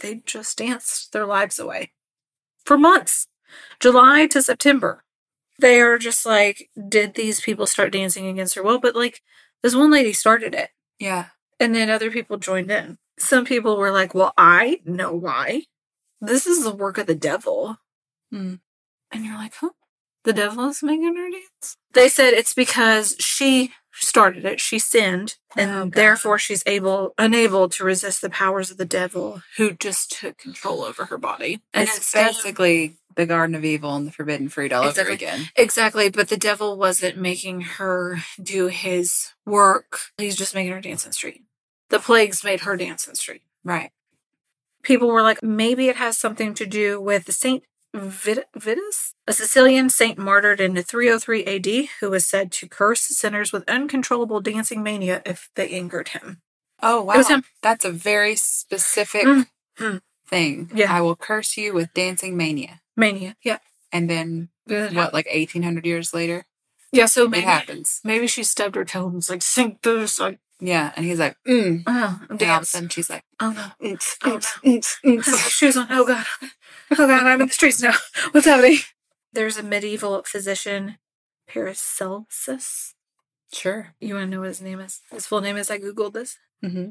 They 0.00 0.22
just 0.26 0.58
danced 0.58 1.12
their 1.12 1.26
lives 1.26 1.58
away 1.58 1.92
for 2.64 2.78
months. 2.78 3.26
July 3.80 4.26
to 4.28 4.42
September. 4.42 5.04
They 5.58 5.80
are 5.80 5.98
just 5.98 6.24
like, 6.24 6.68
did 6.88 7.14
these 7.14 7.40
people 7.40 7.66
start 7.66 7.92
dancing 7.92 8.26
against 8.28 8.54
her 8.54 8.62
will? 8.62 8.78
But 8.78 8.94
like, 8.94 9.22
this 9.62 9.74
one 9.74 9.90
lady 9.90 10.12
started 10.12 10.54
it, 10.54 10.70
Yeah. 11.00 11.26
and 11.58 11.74
then 11.74 11.90
other 11.90 12.10
people 12.12 12.36
joined 12.36 12.70
in. 12.70 12.98
Some 13.18 13.44
people 13.44 13.76
were 13.76 13.90
like, 13.90 14.14
well, 14.14 14.32
I 14.38 14.80
know 14.84 15.12
why. 15.12 15.62
This 16.20 16.46
is 16.46 16.62
the 16.62 16.74
work 16.74 16.96
of 16.98 17.08
the 17.08 17.16
devil. 17.16 17.78
Hmm. 18.30 18.56
And 19.10 19.24
you're 19.24 19.34
like, 19.34 19.54
huh? 19.54 19.70
The 20.24 20.32
devil 20.32 20.68
is 20.68 20.82
making 20.82 21.16
her 21.16 21.30
dance? 21.30 21.76
They 21.94 22.08
said 22.08 22.34
it's 22.34 22.54
because 22.54 23.16
she 23.18 23.72
started 23.92 24.44
it. 24.44 24.60
She 24.60 24.78
sinned, 24.78 25.36
and 25.56 25.70
Oh, 25.70 25.90
therefore 25.92 26.38
she's 26.38 26.62
able 26.66 27.14
unable 27.18 27.68
to 27.70 27.84
resist 27.84 28.20
the 28.20 28.30
powers 28.30 28.70
of 28.70 28.76
the 28.76 28.84
devil 28.84 29.42
who 29.56 29.72
just 29.72 30.12
took 30.20 30.36
control 30.38 30.82
over 30.82 31.06
her 31.06 31.18
body. 31.18 31.60
And 31.72 31.88
it's 31.88 31.96
instead 31.98 32.28
of- 32.30 32.36
basically 32.36 32.98
the 33.16 33.26
Garden 33.26 33.56
of 33.56 33.64
Evil 33.64 33.96
and 33.96 34.06
the 34.06 34.12
Forbidden 34.12 34.48
Fruit 34.48 34.72
all 34.72 34.82
Exactly. 34.88 35.02
over 35.02 35.10
again. 35.12 35.48
Exactly, 35.56 36.08
but 36.10 36.28
the 36.28 36.36
devil 36.36 36.76
wasn't 36.76 37.16
making 37.16 37.62
her 37.62 38.18
do 38.40 38.66
his 38.68 39.30
work. 39.44 40.00
He's 40.18 40.36
just 40.36 40.54
making 40.54 40.72
her 40.72 40.80
dance 40.80 41.04
in 41.04 41.10
the 41.10 41.14
street. 41.14 41.42
The 41.88 41.98
plagues 41.98 42.44
made 42.44 42.60
her 42.60 42.76
dance 42.76 43.06
in 43.06 43.12
the 43.12 43.16
street. 43.16 43.42
Right. 43.64 43.90
People 44.84 45.08
were 45.08 45.22
like, 45.22 45.42
maybe 45.42 45.88
it 45.88 45.96
has 45.96 46.16
something 46.16 46.54
to 46.54 46.66
do 46.66 47.00
with 47.00 47.24
the 47.24 47.32
Saint 47.32 47.64
Vitus, 47.98 49.14
a 49.26 49.32
Sicilian 49.32 49.90
saint 49.90 50.18
martyred 50.18 50.60
in 50.60 50.74
303 50.80 51.44
AD, 51.44 51.88
who 52.00 52.10
was 52.10 52.26
said 52.26 52.50
to 52.52 52.68
curse 52.68 53.00
sinners 53.02 53.52
with 53.52 53.68
uncontrollable 53.68 54.40
dancing 54.40 54.82
mania 54.82 55.22
if 55.26 55.48
they 55.54 55.68
angered 55.70 56.08
him. 56.08 56.40
Oh 56.82 57.02
wow. 57.02 57.22
That's 57.62 57.84
a 57.84 57.90
very 57.90 58.36
specific 58.36 59.24
Mm. 59.24 59.46
Mm. 59.78 60.00
thing. 60.28 60.70
Yeah. 60.74 60.92
I 60.94 61.00
will 61.00 61.16
curse 61.16 61.56
you 61.56 61.74
with 61.74 61.92
dancing 61.94 62.36
mania. 62.36 62.80
Mania, 62.96 63.36
yeah. 63.42 63.58
And 63.92 64.08
then 64.10 64.48
what, 64.66 65.12
like 65.14 65.26
eighteen 65.30 65.62
hundred 65.62 65.86
years 65.86 66.12
later? 66.14 66.46
Yeah, 66.92 67.06
so 67.06 67.30
It 67.30 67.44
happens. 67.44 68.00
maybe 68.02 68.26
she 68.26 68.42
stubbed 68.42 68.74
her 68.76 68.84
toe 68.84 69.06
and 69.06 69.16
was 69.16 69.28
like, 69.28 69.42
sing 69.42 69.78
this. 69.82 70.18
Like, 70.18 70.38
Yeah. 70.60 70.92
And 70.96 71.04
he's 71.06 71.18
like, 71.18 71.36
mm. 71.46 71.82
oh, 71.86 72.18
And 72.22 72.30
all 72.30 72.34
of 72.34 72.36
a 72.36 72.36
dance. 72.38 72.70
sudden 72.70 72.88
she's 72.88 73.10
like, 73.10 73.24
Oh 73.40 73.50
no. 73.52 73.88
mm, 73.88 74.16
Oh, 74.24 74.38
mm, 74.38 74.62
mm, 74.64 74.96
mm. 75.04 75.24
Put 75.24 75.32
my 75.32 75.38
shoes 75.38 75.76
on. 75.76 75.86
Oh 75.90 76.06
god. 76.06 76.24
Oh 76.92 77.06
god, 77.06 77.26
I'm 77.26 77.40
in 77.40 77.46
the 77.48 77.52
streets 77.52 77.82
now. 77.82 77.94
What's 78.32 78.46
happening? 78.46 78.78
There's 79.32 79.58
a 79.58 79.62
medieval 79.62 80.22
physician, 80.24 80.98
Paracelsus. 81.48 82.94
Sure. 83.52 83.94
You 84.00 84.14
want 84.14 84.26
to 84.26 84.30
know 84.30 84.40
what 84.40 84.48
his 84.48 84.62
name 84.62 84.80
is? 84.80 85.00
His 85.10 85.26
full 85.26 85.40
name 85.40 85.56
is 85.56 85.70
I 85.70 85.78
googled 85.78 86.14
this. 86.14 86.38
Mm-hmm. 86.64 86.90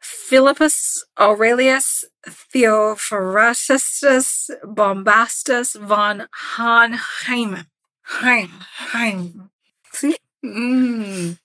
Philippus 0.00 1.04
Aurelius 1.20 2.04
Theophrastus 2.26 4.50
Bombastus 4.64 5.74
von 5.74 6.26
Hohenheim. 6.56 7.66
Heim. 8.02 8.48
Heim. 8.60 9.50
See? 9.92 10.16
Mm. 10.44 11.38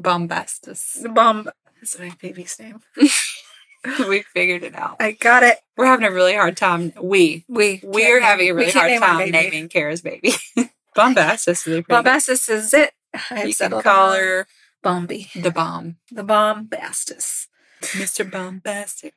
Bombastus. 0.00 0.98
The 1.02 1.08
bomb. 1.08 1.48
That's 1.80 1.98
my 1.98 2.12
baby's 2.20 2.58
name. 2.58 2.80
we 4.08 4.22
figured 4.34 4.62
it 4.62 4.74
out. 4.74 4.96
I 5.00 5.12
got 5.12 5.42
it. 5.42 5.58
We're 5.76 5.86
having 5.86 6.06
a 6.06 6.10
really 6.12 6.34
hard 6.34 6.56
time. 6.56 6.92
We 7.00 7.44
We 7.48 7.80
we're 7.84 8.20
having 8.20 8.48
a 8.48 8.52
really 8.52 8.72
hard 8.72 8.98
time 9.00 9.30
naming 9.30 9.68
Kara's 9.68 10.02
baby. 10.02 10.32
Bombastus 10.94 11.66
is. 11.66 11.84
Bombastus 11.86 12.48
is 12.48 12.72
it. 12.74 12.92
I've 13.30 13.48
You 13.48 13.54
can 13.54 13.70
call 13.82 14.12
on 14.12 14.18
her 14.18 14.46
Bombi. 14.82 15.30
the 15.34 15.50
bomb, 15.50 15.96
The 16.10 16.22
Bombastus. 16.22 17.48
Mr. 17.82 18.28
Bombastic. 18.30 19.14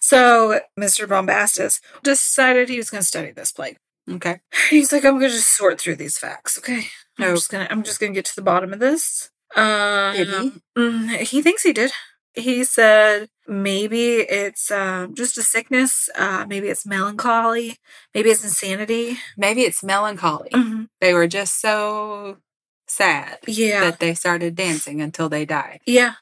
So 0.00 0.60
Mr. 0.78 1.08
Bombastus 1.08 1.80
decided 2.02 2.68
he 2.68 2.78
was 2.78 2.90
going 2.90 3.00
to 3.02 3.06
study 3.06 3.32
this 3.32 3.52
plague. 3.52 3.78
Okay. 4.10 4.40
He's 4.70 4.92
like, 4.92 5.04
I'm 5.04 5.18
going 5.18 5.30
to 5.30 5.36
just 5.36 5.54
sort 5.56 5.80
through 5.80 5.96
these 5.96 6.18
facts. 6.18 6.58
Okay, 6.58 6.86
I'm 7.18 7.28
No. 7.28 7.34
just 7.34 7.50
gonna, 7.50 7.66
I'm 7.70 7.82
just 7.82 8.00
gonna 8.00 8.12
get 8.12 8.24
to 8.26 8.36
the 8.36 8.42
bottom 8.42 8.72
of 8.72 8.78
this. 8.78 9.30
Um, 9.54 10.14
Did 10.16 10.28
he? 10.28 10.52
mm, 10.76 11.16
he 11.18 11.42
thinks 11.42 11.62
he 11.62 11.72
did. 11.72 11.92
He 12.34 12.64
said 12.64 13.28
maybe 13.46 14.16
it's 14.16 14.70
um, 14.70 15.14
just 15.14 15.38
a 15.38 15.42
sickness. 15.42 16.10
Uh, 16.14 16.44
maybe 16.46 16.68
it's 16.68 16.84
melancholy. 16.84 17.78
Maybe 18.14 18.28
it's 18.30 18.44
insanity. 18.44 19.16
Maybe 19.36 19.62
it's 19.62 19.82
melancholy. 19.82 20.50
Mhm. 20.50 20.88
They 21.00 21.14
were 21.14 21.26
just 21.28 21.60
so 21.60 22.38
sad 22.86 23.38
Yeah, 23.46 23.80
that 23.80 24.00
they 24.00 24.12
started 24.14 24.54
dancing 24.54 25.00
until 25.00 25.28
they 25.30 25.44
died. 25.46 25.80
Yeah. 25.86 26.14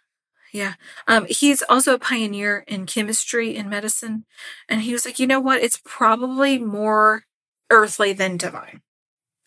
Yeah. 0.52 0.74
Um, 1.08 1.26
he's 1.28 1.62
also 1.68 1.94
a 1.94 1.98
pioneer 1.98 2.64
in 2.68 2.86
chemistry 2.86 3.56
and 3.56 3.68
medicine. 3.68 4.24
And 4.68 4.82
he 4.82 4.92
was 4.92 5.04
like, 5.04 5.18
you 5.18 5.26
know 5.26 5.40
what? 5.40 5.62
It's 5.62 5.80
probably 5.84 6.58
more 6.58 7.24
earthly 7.70 8.12
than 8.12 8.36
divine. 8.36 8.82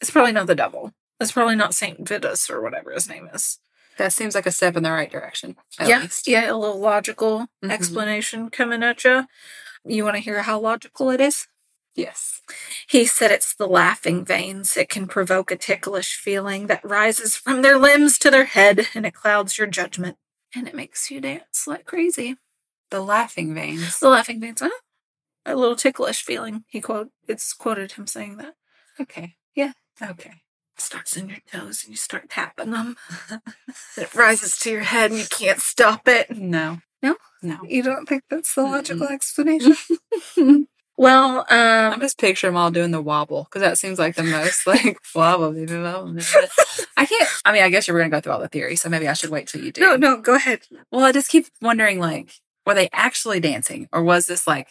It's 0.02 0.12
probably 0.12 0.34
not 0.34 0.48
the 0.48 0.56
devil. 0.56 0.92
It's 1.20 1.32
probably 1.32 1.56
not 1.56 1.74
Saint 1.74 2.08
Vitus 2.08 2.50
or 2.50 2.62
whatever 2.62 2.92
his 2.92 3.10
name 3.10 3.30
is. 3.34 3.60
That 3.98 4.14
seems 4.14 4.36
like 4.36 4.46
a 4.46 4.52
step 4.52 4.76
in 4.78 4.84
the 4.84 4.92
right 4.92 5.12
direction. 5.12 5.56
Yeah. 5.84 6.02
least. 6.02 6.28
Yeah. 6.28 6.52
A 6.52 6.56
little 6.56 6.80
logical 6.80 7.48
Mhm. 7.64 7.72
explanation 7.72 8.50
coming 8.52 8.84
at 8.84 9.04
you. 9.04 9.26
You 9.84 10.04
want 10.04 10.16
to 10.16 10.22
hear 10.22 10.44
how 10.44 10.60
logical 10.60 11.10
it 11.10 11.20
is? 11.22 11.48
Yes. 11.96 12.42
He 12.88 13.06
said 13.08 13.32
it's 13.32 13.56
the 13.56 13.66
laughing 13.68 14.24
veins. 14.24 14.78
It 14.78 14.88
can 14.90 15.08
provoke 15.08 15.50
a 15.50 15.56
ticklish 15.56 16.16
feeling 16.16 16.68
that 16.68 16.86
rises 16.86 17.36
from 17.36 17.64
their 17.64 17.80
limbs 17.80 18.20
to 18.20 18.30
their 18.30 18.46
head 18.46 18.88
and 18.94 19.04
it 19.06 19.16
clouds 19.16 19.58
your 19.58 19.66
judgment. 19.66 20.18
And 20.54 20.68
it 20.68 20.76
makes 20.76 21.10
you 21.10 21.20
dance 21.20 21.66
like 21.66 21.86
crazy. 21.86 22.38
The 22.92 23.02
laughing 23.02 23.56
veins. 23.56 24.00
The 24.00 24.10
laughing 24.10 24.40
veins, 24.40 24.62
huh? 24.62 24.70
A 25.46 25.56
little 25.56 25.76
ticklish 25.76 26.22
feeling. 26.22 26.66
He 26.68 26.82
quote 26.82 27.10
it's 27.28 27.52
quoted 27.54 27.94
him 27.94 28.06
saying 28.06 28.38
that. 28.38 28.54
Okay. 29.00 29.36
Yeah. 29.56 29.72
Okay. 30.02 30.42
Starts 30.80 31.18
in 31.18 31.30
your 31.30 31.40
toes 31.52 31.84
and 31.84 31.92
you 31.92 31.98
start 31.98 32.30
tapping 32.30 32.72
them. 32.72 32.96
it 33.98 34.14
rises 34.14 34.58
to 34.60 34.70
your 34.72 34.82
head 34.84 35.10
and 35.12 35.20
you 35.20 35.26
can't 35.30 35.60
stop 35.60 36.08
it. 36.08 36.30
No. 36.38 36.80
No? 37.02 37.16
No. 37.42 37.58
You 37.64 37.82
don't 37.84 38.08
think 38.08 38.24
that's 38.30 38.54
the 38.54 38.62
Mm-mm. 38.62 38.72
logical 38.72 39.08
explanation? 39.08 39.76
well, 40.98 41.46
I'm 41.50 41.94
um 41.94 42.00
just 42.00 42.20
picturing 42.20 42.54
them 42.54 42.58
all 42.62 42.70
doing 42.72 42.92
the 42.92 43.02
wobble 43.02 43.46
because 43.46 43.62
that 43.62 43.78
seems 43.78 43.98
like 43.98 44.16
the 44.16 44.24
most 44.24 44.68
like 44.68 44.98
wobble. 45.16 45.56
I 46.96 47.06
can't. 47.06 47.30
I 47.46 47.54
mean, 47.54 47.64
I 47.64 47.70
guess 47.70 47.88
you 47.88 47.94
were 47.94 48.00
gonna 48.00 48.12
go 48.12 48.22
through 48.22 48.34
all 48.34 48.40
the 48.40 48.48
theories, 48.48 48.82
so 48.82 48.90
maybe 48.90 49.08
I 49.08 49.14
should 49.14 49.30
wait 49.32 49.48
till 49.48 49.64
you 49.64 49.72
do. 49.72 49.82
no, 49.82 49.96
no, 49.96 50.22
go 50.22 50.36
ahead. 50.36 50.62
Well, 50.92 51.06
I 51.06 51.12
just 51.12 51.30
keep 51.30 51.48
wondering, 51.62 52.00
like, 52.00 52.32
were 52.66 52.74
they 52.76 52.90
actually 52.94 53.40
dancing, 53.40 53.88
or 53.92 54.04
was 54.04 54.28
this 54.28 54.46
like 54.48 54.70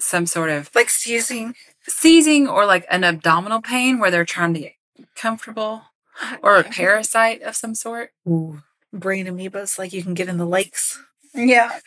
some 0.00 0.26
sort 0.26 0.50
of 0.50 0.70
Like 0.74 0.90
seizing 0.90 1.54
seizing, 1.82 2.48
or 2.48 2.64
like 2.66 2.86
an 2.90 3.02
abdominal 3.04 3.60
pain 3.60 3.98
where 3.98 4.10
they're 4.12 4.24
trying 4.24 4.54
to 4.54 4.60
get 4.60 4.72
comfortable, 5.14 5.82
ah, 6.20 6.38
or 6.42 6.56
a 6.56 6.64
parasite 6.64 7.42
of 7.42 7.56
some 7.56 7.74
sort? 7.74 8.10
Ooh, 8.26 8.62
brain 8.92 9.26
amoebas 9.26 9.78
like 9.78 9.92
you 9.92 10.02
can 10.02 10.14
get 10.14 10.28
in 10.28 10.38
the 10.38 10.46
lakes. 10.46 11.00
Yeah. 11.34 11.78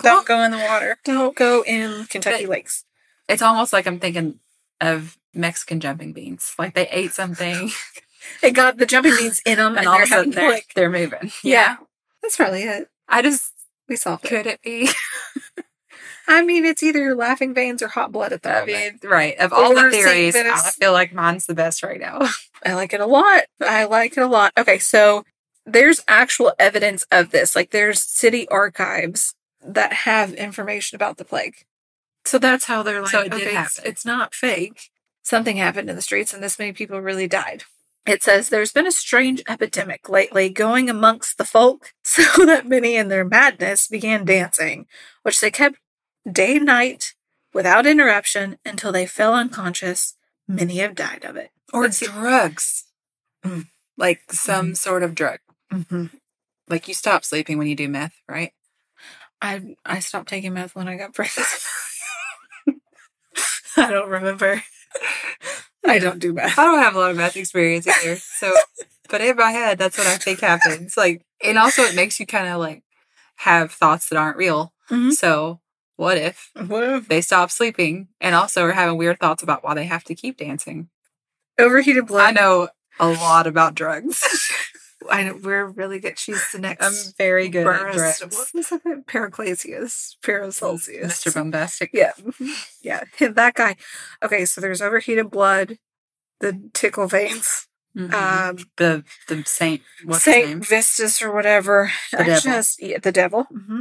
Don't 0.00 0.26
go 0.26 0.42
in 0.42 0.50
the 0.50 0.58
water. 0.58 0.98
Don't 1.04 1.34
go 1.34 1.62
in 1.66 2.04
Kentucky 2.06 2.46
lakes. 2.46 2.84
It's 3.28 3.42
almost 3.42 3.72
like 3.72 3.86
I'm 3.86 3.98
thinking 3.98 4.38
of 4.80 5.18
Mexican 5.34 5.80
jumping 5.80 6.12
beans. 6.12 6.54
Like 6.58 6.74
they 6.74 6.88
ate 6.88 7.12
something, 7.12 7.70
It 8.42 8.52
got 8.52 8.76
the 8.76 8.86
jumping 8.86 9.16
beans 9.16 9.40
in 9.46 9.56
them, 9.58 9.72
and, 9.72 9.78
and, 9.78 9.88
all 9.88 9.96
of 9.96 10.02
a 10.02 10.06
sudden 10.06 10.30
they're, 10.32 10.50
like 10.50 10.66
they're 10.74 10.90
moving. 10.90 11.32
yeah. 11.42 11.76
That's 12.22 12.36
probably 12.36 12.62
it. 12.64 12.88
I 13.08 13.22
just 13.22 13.52
We 13.88 13.96
solved 13.96 14.24
it. 14.24 14.28
could 14.28 14.46
it 14.46 14.60
be? 14.62 14.90
I 16.28 16.42
mean, 16.42 16.66
it's 16.66 16.82
either 16.82 16.98
your 16.98 17.14
laughing 17.16 17.54
veins 17.54 17.82
or 17.82 17.88
hot 17.88 18.12
blood 18.12 18.32
at 18.34 18.42
the 18.42 18.50
I 18.50 18.60
moment. 18.60 19.02
mean, 19.02 19.10
right. 19.10 19.36
Of 19.38 19.52
all 19.52 19.74
the 19.74 19.90
theories, 19.90 20.36
I 20.36 20.70
feel 20.78 20.92
like 20.92 21.14
mine's 21.14 21.46
the 21.46 21.54
best 21.54 21.82
right 21.82 21.98
now. 21.98 22.28
I 22.66 22.74
like 22.74 22.92
it 22.92 23.00
a 23.00 23.06
lot. 23.06 23.44
I 23.62 23.84
like 23.84 24.16
it 24.16 24.20
a 24.20 24.26
lot. 24.26 24.52
Okay, 24.58 24.78
so 24.78 25.24
there's 25.64 26.04
actual 26.06 26.52
evidence 26.58 27.06
of 27.10 27.30
this. 27.30 27.56
Like 27.56 27.70
there's 27.70 28.02
city 28.02 28.46
archives 28.48 29.34
that 29.64 29.92
have 29.92 30.34
information 30.34 30.96
about 30.96 31.16
the 31.16 31.24
plague. 31.24 31.64
So 32.26 32.38
that's 32.38 32.66
how 32.66 32.82
they're 32.82 33.00
like, 33.00 33.10
So 33.10 33.20
it 33.20 33.30
did 33.32 33.40
okay, 33.40 33.44
it's, 33.46 33.76
happen. 33.78 33.90
it's 33.90 34.04
not 34.04 34.34
fake. 34.34 34.90
Something 35.22 35.56
happened 35.56 35.88
in 35.88 35.96
the 35.96 36.02
streets 36.02 36.34
and 36.34 36.42
this 36.42 36.58
many 36.58 36.72
people 36.72 37.00
really 37.00 37.26
died. 37.26 37.64
It 38.06 38.22
says 38.22 38.48
there's 38.48 38.72
been 38.72 38.86
a 38.86 38.92
strange 38.92 39.42
epidemic 39.48 40.08
lately 40.08 40.48
going 40.48 40.88
amongst 40.88 41.36
the 41.36 41.44
folk, 41.44 41.92
so 42.02 42.22
that 42.46 42.66
many 42.66 42.96
in 42.96 43.08
their 43.08 43.24
madness 43.24 43.88
began 43.88 44.24
dancing, 44.24 44.86
which 45.22 45.40
they 45.40 45.50
kept 45.50 45.76
day 46.32 46.56
and 46.56 46.66
night 46.66 47.14
without 47.52 47.86
interruption 47.86 48.58
until 48.64 48.92
they 48.92 49.06
fell 49.06 49.34
unconscious. 49.34 50.14
Many 50.46 50.78
have 50.78 50.94
died 50.94 51.24
of 51.24 51.36
it. 51.36 51.50
Or 51.72 51.82
Let's 51.82 52.00
drugs. 52.00 52.84
Mm. 53.44 53.66
Like 53.96 54.32
some 54.32 54.74
sort 54.74 55.02
of 55.02 55.14
drug. 55.14 55.40
Mm-hmm. 55.72 56.06
Like 56.68 56.88
you 56.88 56.94
stop 56.94 57.24
sleeping 57.24 57.58
when 57.58 57.66
you 57.66 57.74
do 57.76 57.88
meth, 57.88 58.14
right? 58.28 58.52
I 59.40 59.74
I 59.84 60.00
stopped 60.00 60.28
taking 60.28 60.54
meth 60.54 60.74
when 60.74 60.88
I 60.88 60.96
got 60.96 61.14
pregnant. 61.14 61.48
I 63.76 63.90
don't 63.90 64.08
remember. 64.08 64.62
I 65.86 65.98
don't 65.98 66.18
do 66.18 66.32
meth. 66.32 66.58
I 66.58 66.64
don't 66.64 66.82
have 66.82 66.94
a 66.94 66.98
lot 66.98 67.10
of 67.10 67.16
meth 67.16 67.36
experience 67.36 67.86
either. 67.86 68.16
So, 68.16 68.52
but 69.08 69.20
in 69.20 69.36
my 69.36 69.50
head, 69.50 69.78
that's 69.78 69.96
what 69.96 70.06
I 70.06 70.16
think 70.16 70.40
happens. 70.40 70.96
Like, 70.96 71.24
and 71.44 71.58
also 71.58 71.82
it 71.82 71.94
makes 71.94 72.18
you 72.18 72.26
kind 72.26 72.48
of 72.48 72.58
like 72.58 72.82
have 73.36 73.72
thoughts 73.72 74.08
that 74.08 74.18
aren't 74.18 74.36
real. 74.36 74.72
Mhm. 74.90 75.12
So 75.12 75.60
what 75.98 76.16
if 76.16 76.50
what 76.66 76.84
if 76.84 77.08
they 77.08 77.20
stop 77.20 77.50
sleeping 77.50 78.08
and 78.20 78.34
also 78.34 78.62
are 78.64 78.72
having 78.72 78.96
weird 78.96 79.18
thoughts 79.20 79.42
about 79.42 79.62
why 79.64 79.74
they 79.74 79.84
have 79.84 80.04
to 80.04 80.14
keep 80.14 80.36
dancing? 80.38 80.88
Overheated 81.58 82.06
blood. 82.06 82.28
I 82.28 82.30
know 82.30 82.68
a 83.00 83.08
lot 83.08 83.46
about 83.48 83.74
drugs. 83.74 84.22
I 85.10 85.24
know 85.24 85.38
we're 85.42 85.66
really 85.66 85.98
good. 86.00 86.18
She's 86.18 86.50
the 86.52 86.58
next. 86.60 86.84
I'm 86.84 87.12
very 87.18 87.48
good 87.48 87.66
at 87.66 87.92
drugs. 87.94 88.20
What 88.20 88.48
was 88.54 88.72
it? 88.72 89.06
Paracelsius. 89.06 90.16
Paracelsius. 90.22 91.04
Mr. 91.06 91.34
Bombastic. 91.34 91.90
Yeah. 91.92 92.12
Yeah. 92.82 93.04
That 93.20 93.54
guy. 93.54 93.76
Okay, 94.22 94.44
so 94.44 94.60
there's 94.60 94.80
overheated 94.82 95.30
blood, 95.30 95.78
the 96.40 96.60
tickle 96.74 97.06
veins, 97.08 97.66
Mhm. 97.96 98.12
um, 98.12 98.56
the 98.76 99.04
the 99.28 99.42
saint. 99.46 99.82
What's 100.04 100.22
Saint? 100.24 100.64
Vistus 100.64 101.22
or 101.22 101.32
whatever. 101.32 101.90
The 102.12 102.18
devil. 102.18 102.40
Just, 102.40 102.82
yeah, 102.82 102.98
the 102.98 103.12
devil. 103.12 103.44
hmm 103.44 103.80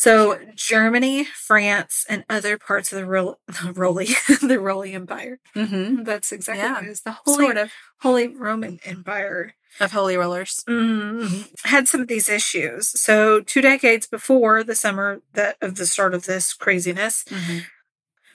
So 0.00 0.38
Germany, 0.54 1.24
France, 1.24 2.06
and 2.08 2.24
other 2.30 2.56
parts 2.56 2.90
of 2.90 2.98
the 2.98 3.04
Ro- 3.06 3.36
the 3.46 3.72
Roli, 3.74 4.06
the 4.40 4.56
Roli 4.56 4.94
Empire. 4.94 5.38
Mm-hmm. 5.54 6.04
That's 6.04 6.32
exactly 6.32 6.62
Yeah. 6.64 6.74
what 6.74 6.84
it 6.84 6.88
is. 6.88 7.02
The 7.02 7.16
Holy, 7.26 7.44
Sort 7.44 7.56
of 7.58 7.70
Holy 8.00 8.28
Roman 8.28 8.80
Empire 8.84 9.54
of 9.78 9.92
holy 9.92 10.16
rollers. 10.16 10.64
mm, 10.68 11.48
had 11.64 11.86
some 11.86 12.00
of 12.00 12.08
these 12.08 12.28
issues. 12.30 12.88
So 13.00 13.40
two 13.40 13.60
decades 13.60 14.06
before 14.06 14.64
the 14.64 14.74
summer 14.74 15.20
that 15.34 15.56
of 15.60 15.74
the 15.76 15.86
start 15.86 16.14
of 16.14 16.24
this 16.24 16.54
craziness, 16.54 17.24
Mm-hmm. 17.24 17.58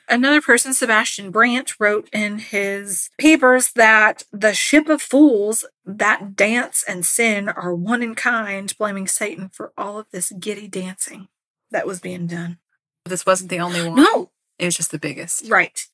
Another 0.07 0.39
person, 0.39 0.75
Sebastian 0.75 1.31
Brant, 1.31 1.79
wrote 1.79 2.09
in 2.13 2.37
his 2.37 3.09
papers 3.17 3.71
that 3.71 4.21
the 4.31 4.53
ship 4.53 4.87
of 4.87 5.01
fools 5.01 5.65
that 5.83 6.35
dance 6.35 6.85
and 6.87 7.03
sin 7.03 7.49
are 7.49 7.73
one 7.73 8.03
in 8.03 8.13
kind, 8.13 8.71
blaming 8.77 9.07
Satan 9.07 9.49
for 9.49 9.73
all 9.75 9.97
of 9.97 10.05
this 10.11 10.31
giddy 10.33 10.67
dancing 10.67 11.27
that 11.71 11.87
was 11.87 11.99
being 11.99 12.27
done. 12.27 12.57
This 13.05 13.25
wasn't 13.25 13.49
the 13.49 13.59
only 13.59 13.87
one. 13.87 13.95
No, 13.95 14.31
It 14.57 14.65
was 14.65 14.75
just 14.77 14.91
the 14.91 14.99
biggest. 14.99 15.49
right. 15.49 15.85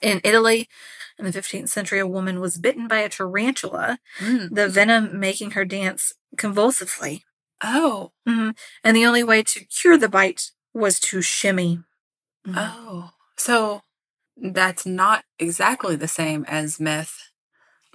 In 0.00 0.20
Italy, 0.22 0.68
in 1.18 1.24
the 1.24 1.32
15th 1.32 1.70
century, 1.70 1.98
a 1.98 2.06
woman 2.06 2.38
was 2.40 2.56
bitten 2.58 2.86
by 2.86 2.98
a 2.98 3.08
tarantula, 3.08 3.98
Mm. 4.18 4.54
the 4.54 4.68
venom 4.68 5.18
making 5.18 5.52
her 5.52 5.64
dance 5.64 6.12
convulsively. 6.36 7.24
Oh. 7.64 8.12
Mhm. 8.26 8.56
And 8.84 8.96
the 8.96 9.04
only 9.06 9.24
way 9.24 9.42
to 9.42 9.64
cure 9.64 9.96
the 9.98 10.08
bite 10.08 10.52
was 10.72 11.00
to 11.00 11.20
shimmy. 11.22 11.82
Mhm. 12.46 12.54
Oh. 12.56 13.10
So 13.36 13.82
that's 14.36 14.86
not 14.86 15.24
exactly 15.40 15.96
the 15.96 16.06
same 16.06 16.44
as 16.46 16.78
meth 16.78 17.18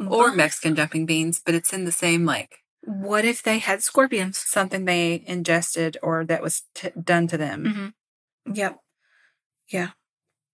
or 0.05 0.33
Mexican 0.33 0.75
jumping 0.75 1.05
beans, 1.05 1.41
but 1.45 1.55
it's 1.55 1.71
in 1.71 1.85
the 1.85 1.91
same 1.93 2.25
like 2.25 2.62
what 2.85 3.25
if 3.25 3.41
they 3.43 3.59
had 3.59 3.81
scorpions? 3.83 4.37
something 4.37 4.85
they 4.85 5.23
ingested 5.25 5.97
or 6.03 6.25
that 6.25 6.41
was 6.41 6.63
t- 6.75 6.89
done 7.01 7.27
to 7.27 7.37
them. 7.37 7.63
Mm-hmm. 8.45 8.53
Yep. 8.53 8.77
Yeah. 9.69 9.89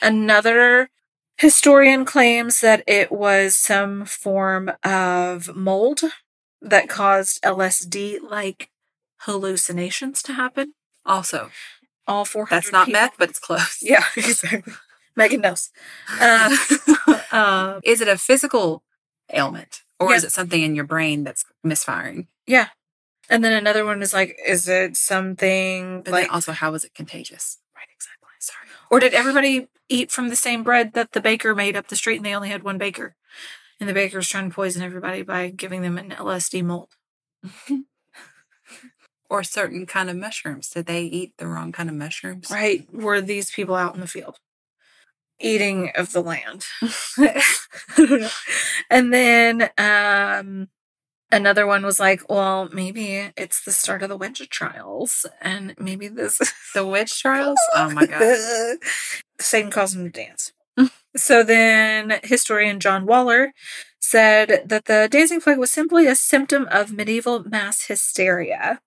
Another 0.02 0.90
historian 1.38 2.06
claims 2.06 2.60
that 2.62 2.84
it 2.88 3.12
was 3.12 3.56
some 3.58 4.06
form 4.06 4.72
of 4.84 5.56
mold 5.56 6.02
that 6.62 6.90
caused 6.90 7.42
LSD 7.44 8.20
like 8.22 8.70
hallucinations 9.22 10.22
to 10.24 10.34
happen. 10.34 10.74
Also, 11.06 11.50
All 12.08 12.26
400 12.26 12.56
that's 12.64 12.72
not 12.72 12.86
people- 12.88 13.02
meth, 13.02 13.16
but 13.18 13.30
it's 13.30 13.40
close. 13.40 13.80
Yeah, 13.82 14.04
exactly. 14.16 14.74
Megan 15.16 15.42
knows. 15.42 15.70
Uh, 16.22 16.56
uh, 17.32 17.80
Is 17.84 18.00
it 18.02 18.08
a 18.08 18.18
physical 18.18 18.84
ailment 19.34 19.82
or 20.00 20.12
Yeah. 20.12 20.16
is 20.18 20.24
it 20.24 20.32
something 20.32 20.62
in 20.62 20.76
your 20.76 20.86
brain 20.86 21.24
that's 21.24 21.46
misfiring? 21.64 22.28
yeah. 22.46 22.70
And 23.32 23.44
then 23.44 23.54
another 23.54 23.86
one 23.86 24.02
is 24.02 24.12
like, 24.12 24.36
is 24.44 24.68
it 24.68 24.98
something 24.98 26.02
But 26.02 26.12
like, 26.12 26.24
then 26.24 26.32
also, 26.32 26.52
was 26.72 26.84
it 26.84 26.96
contagious? 26.96 27.60
right, 27.76 27.86
exactly. 27.94 28.28
Sorry. 28.40 28.66
Or 28.90 29.00
did 29.00 29.14
everybody 29.14 29.68
eat 29.88 30.10
from 30.12 30.30
the 30.30 30.36
same 30.36 30.64
bread 30.64 30.94
that 30.94 31.12
the 31.12 31.22
baker 31.22 31.54
made 31.54 31.76
up 31.76 31.90
the 31.90 31.96
street 31.96 32.18
and 32.18 32.26
they 32.26 32.34
only 32.34 32.50
had 32.50 32.64
one 32.64 32.80
baker? 32.80 33.16
And 33.80 33.88
the 33.88 33.94
baker's 33.94 34.28
trying 34.28 34.50
to 34.50 34.56
poison 34.56 34.82
everybody 34.82 35.22
by 35.22 35.50
giving 35.50 35.84
them 35.84 35.98
an 36.00 36.10
LSD 36.10 36.64
mold. 36.64 36.90
Or 39.30 39.44
certain 39.44 39.86
kind 39.86 40.10
of 40.10 40.16
mushrooms? 40.16 40.70
Did 40.70 40.88
they 40.88 41.04
eat 41.04 41.34
the 41.38 41.46
wrong 41.46 41.72
kind 41.72 41.88
of 41.88 41.94
mushrooms? 41.96 42.50
Right? 42.50 42.92
Were 42.92 43.22
these 43.22 43.52
people 43.52 43.76
out 43.76 43.94
in 43.94 44.02
the 44.02 44.08
field 44.08 44.40
eating 45.40 45.92
of 45.96 46.12
the 46.14 46.22
land? 46.22 46.66
I 47.18 47.42
don't 47.98 48.22
know. 48.22 48.30
And 48.90 49.14
then 49.14 49.70
um 49.78 50.70
another 51.32 51.68
one 51.68 51.86
was 51.86 52.00
like, 52.00 52.30
well, 52.30 52.70
maybe 52.74 53.32
it's 53.38 53.64
the 53.64 53.72
start 53.72 54.04
of 54.04 54.10
the 54.10 54.18
witch 54.18 54.48
trials, 54.50 55.26
and 55.42 55.76
maybe 55.80 56.08
this 56.08 56.40
The 56.74 56.86
witch 56.86 57.22
trials? 57.22 57.60
Oh 57.76 57.90
my 57.92 58.06
god. 58.06 58.78
Satan 59.40 59.72
caused 59.72 59.96
him 59.96 60.06
to 60.06 60.12
dance. 60.12 60.54
so 61.16 61.44
then 61.44 62.20
historian 62.24 62.80
John 62.80 63.06
Waller 63.06 63.54
said 64.00 64.64
that 64.66 64.86
the 64.86 65.08
dancing 65.12 65.42
plague 65.42 65.58
was 65.58 65.72
simply 65.72 66.08
a 66.08 66.16
symptom 66.16 66.68
of 66.72 66.92
medieval 66.94 67.44
mass 67.44 67.86
hysteria. 67.88 68.80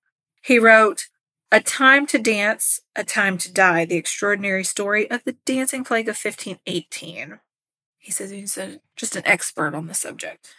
He 0.42 0.58
wrote, 0.58 1.06
A 1.52 1.60
Time 1.60 2.06
to 2.06 2.18
Dance, 2.18 2.80
A 2.96 3.04
Time 3.04 3.36
to 3.36 3.52
Die, 3.52 3.84
the 3.84 3.96
extraordinary 3.96 4.64
story 4.64 5.08
of 5.10 5.22
the 5.24 5.36
dancing 5.44 5.84
plague 5.84 6.08
of 6.08 6.16
1518. 6.16 7.40
He 7.98 8.10
says 8.10 8.30
he's 8.30 8.56
a, 8.56 8.80
just 8.96 9.16
an 9.16 9.22
expert 9.26 9.74
on 9.74 9.86
the 9.86 9.92
subject. 9.92 10.54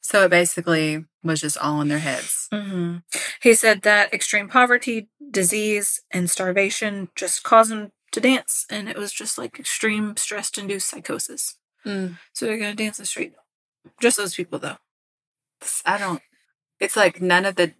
So 0.00 0.24
it 0.24 0.30
basically 0.30 1.04
was 1.22 1.42
just 1.42 1.58
all 1.58 1.82
in 1.82 1.88
their 1.88 1.98
heads. 1.98 2.48
hmm 2.50 2.96
He 3.42 3.52
said 3.52 3.82
that 3.82 4.14
extreme 4.14 4.48
poverty, 4.48 5.10
disease, 5.30 6.00
and 6.10 6.30
starvation 6.30 7.10
just 7.14 7.42
caused 7.42 7.70
them 7.70 7.92
to 8.12 8.20
dance, 8.20 8.64
and 8.70 8.88
it 8.88 8.96
was 8.96 9.12
just 9.12 9.36
like 9.36 9.60
extreme 9.60 10.16
stress 10.16 10.50
induced 10.56 10.88
psychosis. 10.88 11.58
Mm. 11.84 12.16
So 12.32 12.46
they're 12.46 12.58
gonna 12.58 12.74
dance 12.74 12.96
the 12.96 13.04
street. 13.04 13.34
Just 14.00 14.16
those 14.16 14.34
people, 14.34 14.58
though. 14.58 14.78
I 15.84 15.98
don't. 15.98 16.22
It's 16.80 16.96
like 16.96 17.20
none 17.20 17.44
of 17.44 17.56
the 17.56 17.74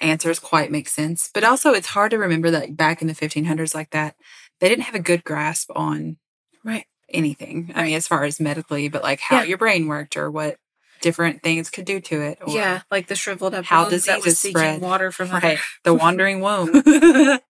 answers 0.00 0.38
quite 0.38 0.70
make 0.70 0.88
sense. 0.88 1.30
But 1.32 1.44
also, 1.44 1.72
it's 1.72 1.88
hard 1.88 2.10
to 2.12 2.18
remember 2.18 2.50
that 2.50 2.76
back 2.76 3.00
in 3.02 3.08
the 3.08 3.14
1500s, 3.14 3.74
like 3.74 3.90
that, 3.90 4.16
they 4.60 4.68
didn't 4.68 4.84
have 4.84 4.94
a 4.94 4.98
good 5.00 5.24
grasp 5.24 5.70
on 5.74 6.16
Right. 6.64 6.86
anything. 7.08 7.72
I 7.74 7.84
mean, 7.84 7.94
as 7.94 8.06
far 8.08 8.24
as 8.24 8.38
medically, 8.40 8.88
but 8.88 9.02
like 9.02 9.20
how 9.20 9.38
Yeah. 9.38 9.44
your 9.44 9.58
brain 9.58 9.86
worked 9.86 10.16
or 10.16 10.30
what 10.30 10.58
different 11.00 11.42
things 11.42 11.70
could 11.70 11.84
do 11.84 12.00
to 12.00 12.20
it. 12.20 12.38
Or, 12.42 12.52
yeah, 12.54 12.82
like 12.90 13.06
the 13.06 13.14
shriveled 13.14 13.54
up 13.54 13.64
how 13.66 13.88
bones 13.88 14.04
that 14.06 14.16
was 14.16 14.24
diseases 14.24 14.38
seeking 14.40 14.52
spread. 14.58 14.80
water 14.80 15.12
from 15.12 15.28
the 15.28 15.34
Right. 15.34 15.58
The 15.84 15.94
wandering 15.94 16.40
womb. 16.40 16.82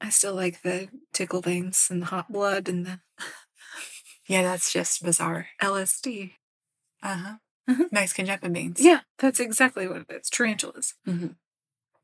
I 0.00 0.10
still 0.10 0.34
like 0.34 0.62
the 0.62 0.88
tickle 1.12 1.40
veins 1.42 1.88
and 1.90 2.02
the 2.02 2.06
hot 2.06 2.32
blood 2.32 2.68
and 2.68 2.86
the 2.86 3.00
yeah, 4.28 4.42
that's 4.42 4.72
just 4.72 5.02
bizarre. 5.02 5.48
LSD. 5.62 6.32
Uh 7.02 7.16
huh. 7.16 7.34
Mhm. 7.68 7.92
Mexican 7.92 8.26
jumping 8.26 8.52
beans. 8.52 8.80
Yeah, 8.80 9.00
that's 9.18 9.40
exactly 9.40 9.86
what 9.86 9.98
it 10.08 10.10
is. 10.10 10.30
Tarantulas. 10.30 10.94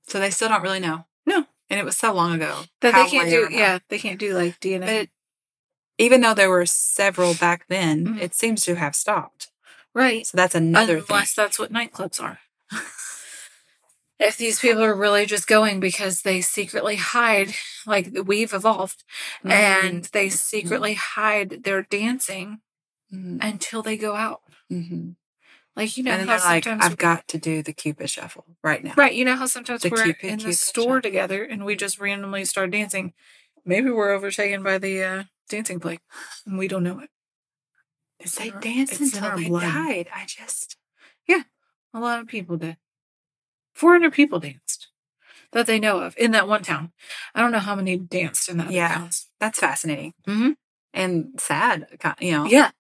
So 0.06 0.20
they 0.20 0.30
still 0.30 0.48
don't 0.50 0.62
really 0.62 0.80
know. 0.80 1.06
No. 1.24 1.46
And 1.70 1.80
it 1.80 1.84
was 1.84 1.96
so 1.96 2.12
long 2.12 2.34
ago. 2.34 2.64
That 2.82 2.92
they 2.92 3.10
can't 3.10 3.30
do. 3.30 3.48
Yeah, 3.50 3.78
they 3.88 3.98
can't 3.98 4.20
do 4.20 4.34
like 4.34 4.60
DNA. 4.60 4.86
But 4.86 5.08
even 5.96 6.20
though 6.20 6.34
there 6.34 6.50
were 6.50 6.66
several 6.66 7.34
back 7.34 7.66
then, 7.68 8.06
Mhm. 8.06 8.20
it 8.20 8.34
seems 8.34 8.62
to 8.64 8.74
have 8.76 8.94
stopped. 8.94 9.48
right. 9.94 10.26
So 10.26 10.36
that's 10.36 10.54
another 10.56 10.96
thing. 11.00 11.06
Unless 11.16 11.34
that's 11.34 11.58
what 11.58 11.72
nightclubs 11.72 12.20
are. 12.20 12.40
if 14.18 14.36
these 14.36 14.58
people 14.60 14.82
are 14.82 14.94
really 14.94 15.24
just 15.24 15.46
going 15.46 15.80
because 15.80 16.22
they 16.22 16.40
secretly 16.40 16.96
hide, 16.96 17.54
like 17.86 18.10
we've 18.24 18.52
evolved, 18.52 19.04
and 19.44 20.04
they 20.12 20.28
secretly 20.30 20.94
hide 20.94 21.62
their 21.64 21.82
dancing 21.82 22.60
Mhm. 23.12 23.38
until 23.40 23.82
they 23.82 23.96
go 23.96 24.14
out. 24.16 24.42
Like 25.76 25.96
you 25.96 26.04
know 26.04 26.16
how 26.16 26.26
like, 26.38 26.64
sometimes 26.64 26.84
I've 26.84 26.96
got 26.96 27.26
to 27.28 27.38
do 27.38 27.62
the 27.62 27.72
Cupid 27.72 28.08
shuffle 28.08 28.44
right 28.62 28.82
now. 28.84 28.94
right, 28.96 29.12
you 29.14 29.24
know 29.24 29.36
how 29.36 29.46
sometimes 29.46 29.82
The 29.82 29.90
we're 29.90 30.04
Cupid, 30.04 30.24
in 30.24 30.36
the 30.38 30.44
Cupid 30.44 30.54
store 30.56 30.84
shuffle. 30.98 31.00
together 31.02 31.42
and 31.44 31.64
we 31.64 31.74
just 31.76 31.98
randomly 31.98 32.44
start 32.44 32.70
dancing. 32.70 33.12
Maybe 33.64 33.90
we're 33.90 34.12
overtaken 34.12 34.62
by 34.62 34.78
the 34.78 35.02
uh, 35.02 35.22
dancing 35.48 35.80
plague, 35.80 36.00
and 36.46 36.58
we 36.58 36.68
don't 36.68 36.84
know 36.84 37.00
it. 37.00 37.10
It's 38.20 38.36
They 38.36 38.50
danced 38.50 39.00
until 39.00 39.36
they 39.36 39.48
blood. 39.48 39.62
died. 39.62 40.08
I 40.14 40.24
just. 40.26 40.76
Yeah. 41.26 41.42
A 41.92 42.00
lot 42.00 42.20
of 42.20 42.26
people 42.28 42.56
did. 42.56 42.76
400 43.74 44.12
people 44.12 44.38
danced 44.38 44.88
that 45.52 45.66
they 45.66 45.80
know 45.80 45.98
of 46.00 46.14
in 46.16 46.30
that 46.32 46.46
one 46.48 46.62
town. 46.62 46.92
I 47.34 47.40
don't 47.40 47.52
know 47.52 47.58
how 47.58 47.74
many 47.74 47.96
danced 47.96 48.48
in 48.48 48.58
that 48.58 48.70
Yeah. 48.70 49.08
That's 49.40 49.58
fascinating. 49.58 50.14
Mhm. 50.26 50.56
And 50.92 51.32
sad. 51.40 51.86
You 52.20 52.32
know, 52.32 52.44
Yeah, 52.46 52.70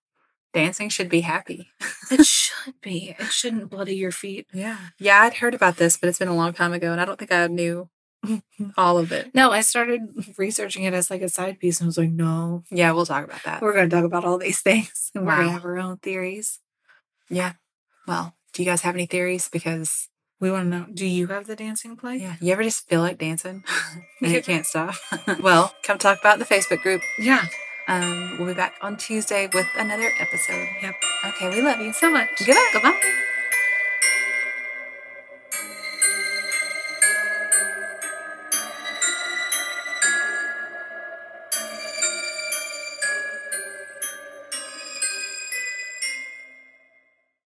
dancing 0.54 0.88
should 0.88 1.08
be 1.10 1.20
happy. 1.20 1.68
it 2.10 2.24
should 2.26 2.80
be. 2.80 3.14
It 3.18 3.26
shouldn't 3.26 3.68
bloody 3.70 3.96
your 3.96 4.12
feet. 4.12 4.46
Yeah. 4.54 4.78
Yeah, 4.98 5.20
I'd 5.22 5.34
heard 5.34 5.54
about 5.54 5.76
this, 5.76 5.96
but 5.98 6.08
it's 6.08 6.18
been 6.18 6.28
a 6.28 6.34
long 6.36 6.52
time 6.54 6.72
ago, 6.72 6.92
and 6.92 7.00
I 7.00 7.04
don't 7.04 7.18
think 7.18 7.32
I 7.32 7.46
knew 7.48 7.90
all 8.78 8.96
of 8.96 9.12
it. 9.12 9.34
No, 9.34 9.50
I 9.52 9.60
started 9.60 10.00
researching 10.38 10.84
it 10.84 10.94
as 10.94 11.10
like 11.10 11.20
a 11.22 11.28
side 11.28 11.58
piece 11.60 11.80
and 11.80 11.86
was 11.86 11.98
like, 11.98 12.10
no, 12.10 12.62
Yeah, 12.70 12.92
we'll 12.92 13.04
talk 13.06 13.24
about 13.24 13.42
that. 13.44 13.60
we're 13.60 13.74
going 13.74 13.90
to 13.90 13.94
talk 13.94 14.04
about 14.06 14.24
all 14.24 14.38
these 14.38 14.60
things 14.62 15.10
and 15.14 15.26
we're 15.26 15.34
going 15.36 15.48
to 15.48 15.52
have 15.52 15.64
our 15.64 15.78
own 15.78 15.98
theories. 15.98 16.60
Yeah. 17.28 17.52
Well, 18.06 18.34
do 18.52 18.62
you 18.62 18.68
guys 18.70 18.82
have 18.82 18.94
any 18.94 19.06
theories? 19.06 19.48
Because 19.52 20.08
We 20.40 20.50
want 20.50 20.70
to 20.70 20.78
know 20.78 20.86
do 20.92 21.04
you 21.06 21.26
have 21.28 21.46
the 21.46 21.56
dancing 21.56 21.96
play? 21.96 22.16
Yeah. 22.18 22.36
You 22.40 22.52
ever 22.52 22.62
just 22.62 22.88
feel 22.88 23.00
like 23.00 23.18
dancing 23.18 23.62
and 24.22 24.32
you 24.32 24.42
can't 24.42 24.64
stop? 24.66 24.94
well, 25.40 25.74
come 25.82 25.98
talk 25.98 26.20
about 26.20 26.38
the 26.38 26.44
Facebook 26.44 26.80
group. 26.82 27.02
Yeah. 27.18 27.44
Um, 27.86 28.36
we'll 28.38 28.48
be 28.48 28.54
back 28.54 28.74
on 28.80 28.96
Tuesday 28.96 29.48
with 29.52 29.66
another 29.76 30.10
episode. 30.18 30.66
Yep. 30.82 30.94
Okay, 31.26 31.48
we 31.50 31.60
love 31.60 31.80
you. 31.80 31.92
So 31.92 32.10
much. 32.10 32.30
Goodbye. 32.38 32.70
Goodbye. 32.72 33.33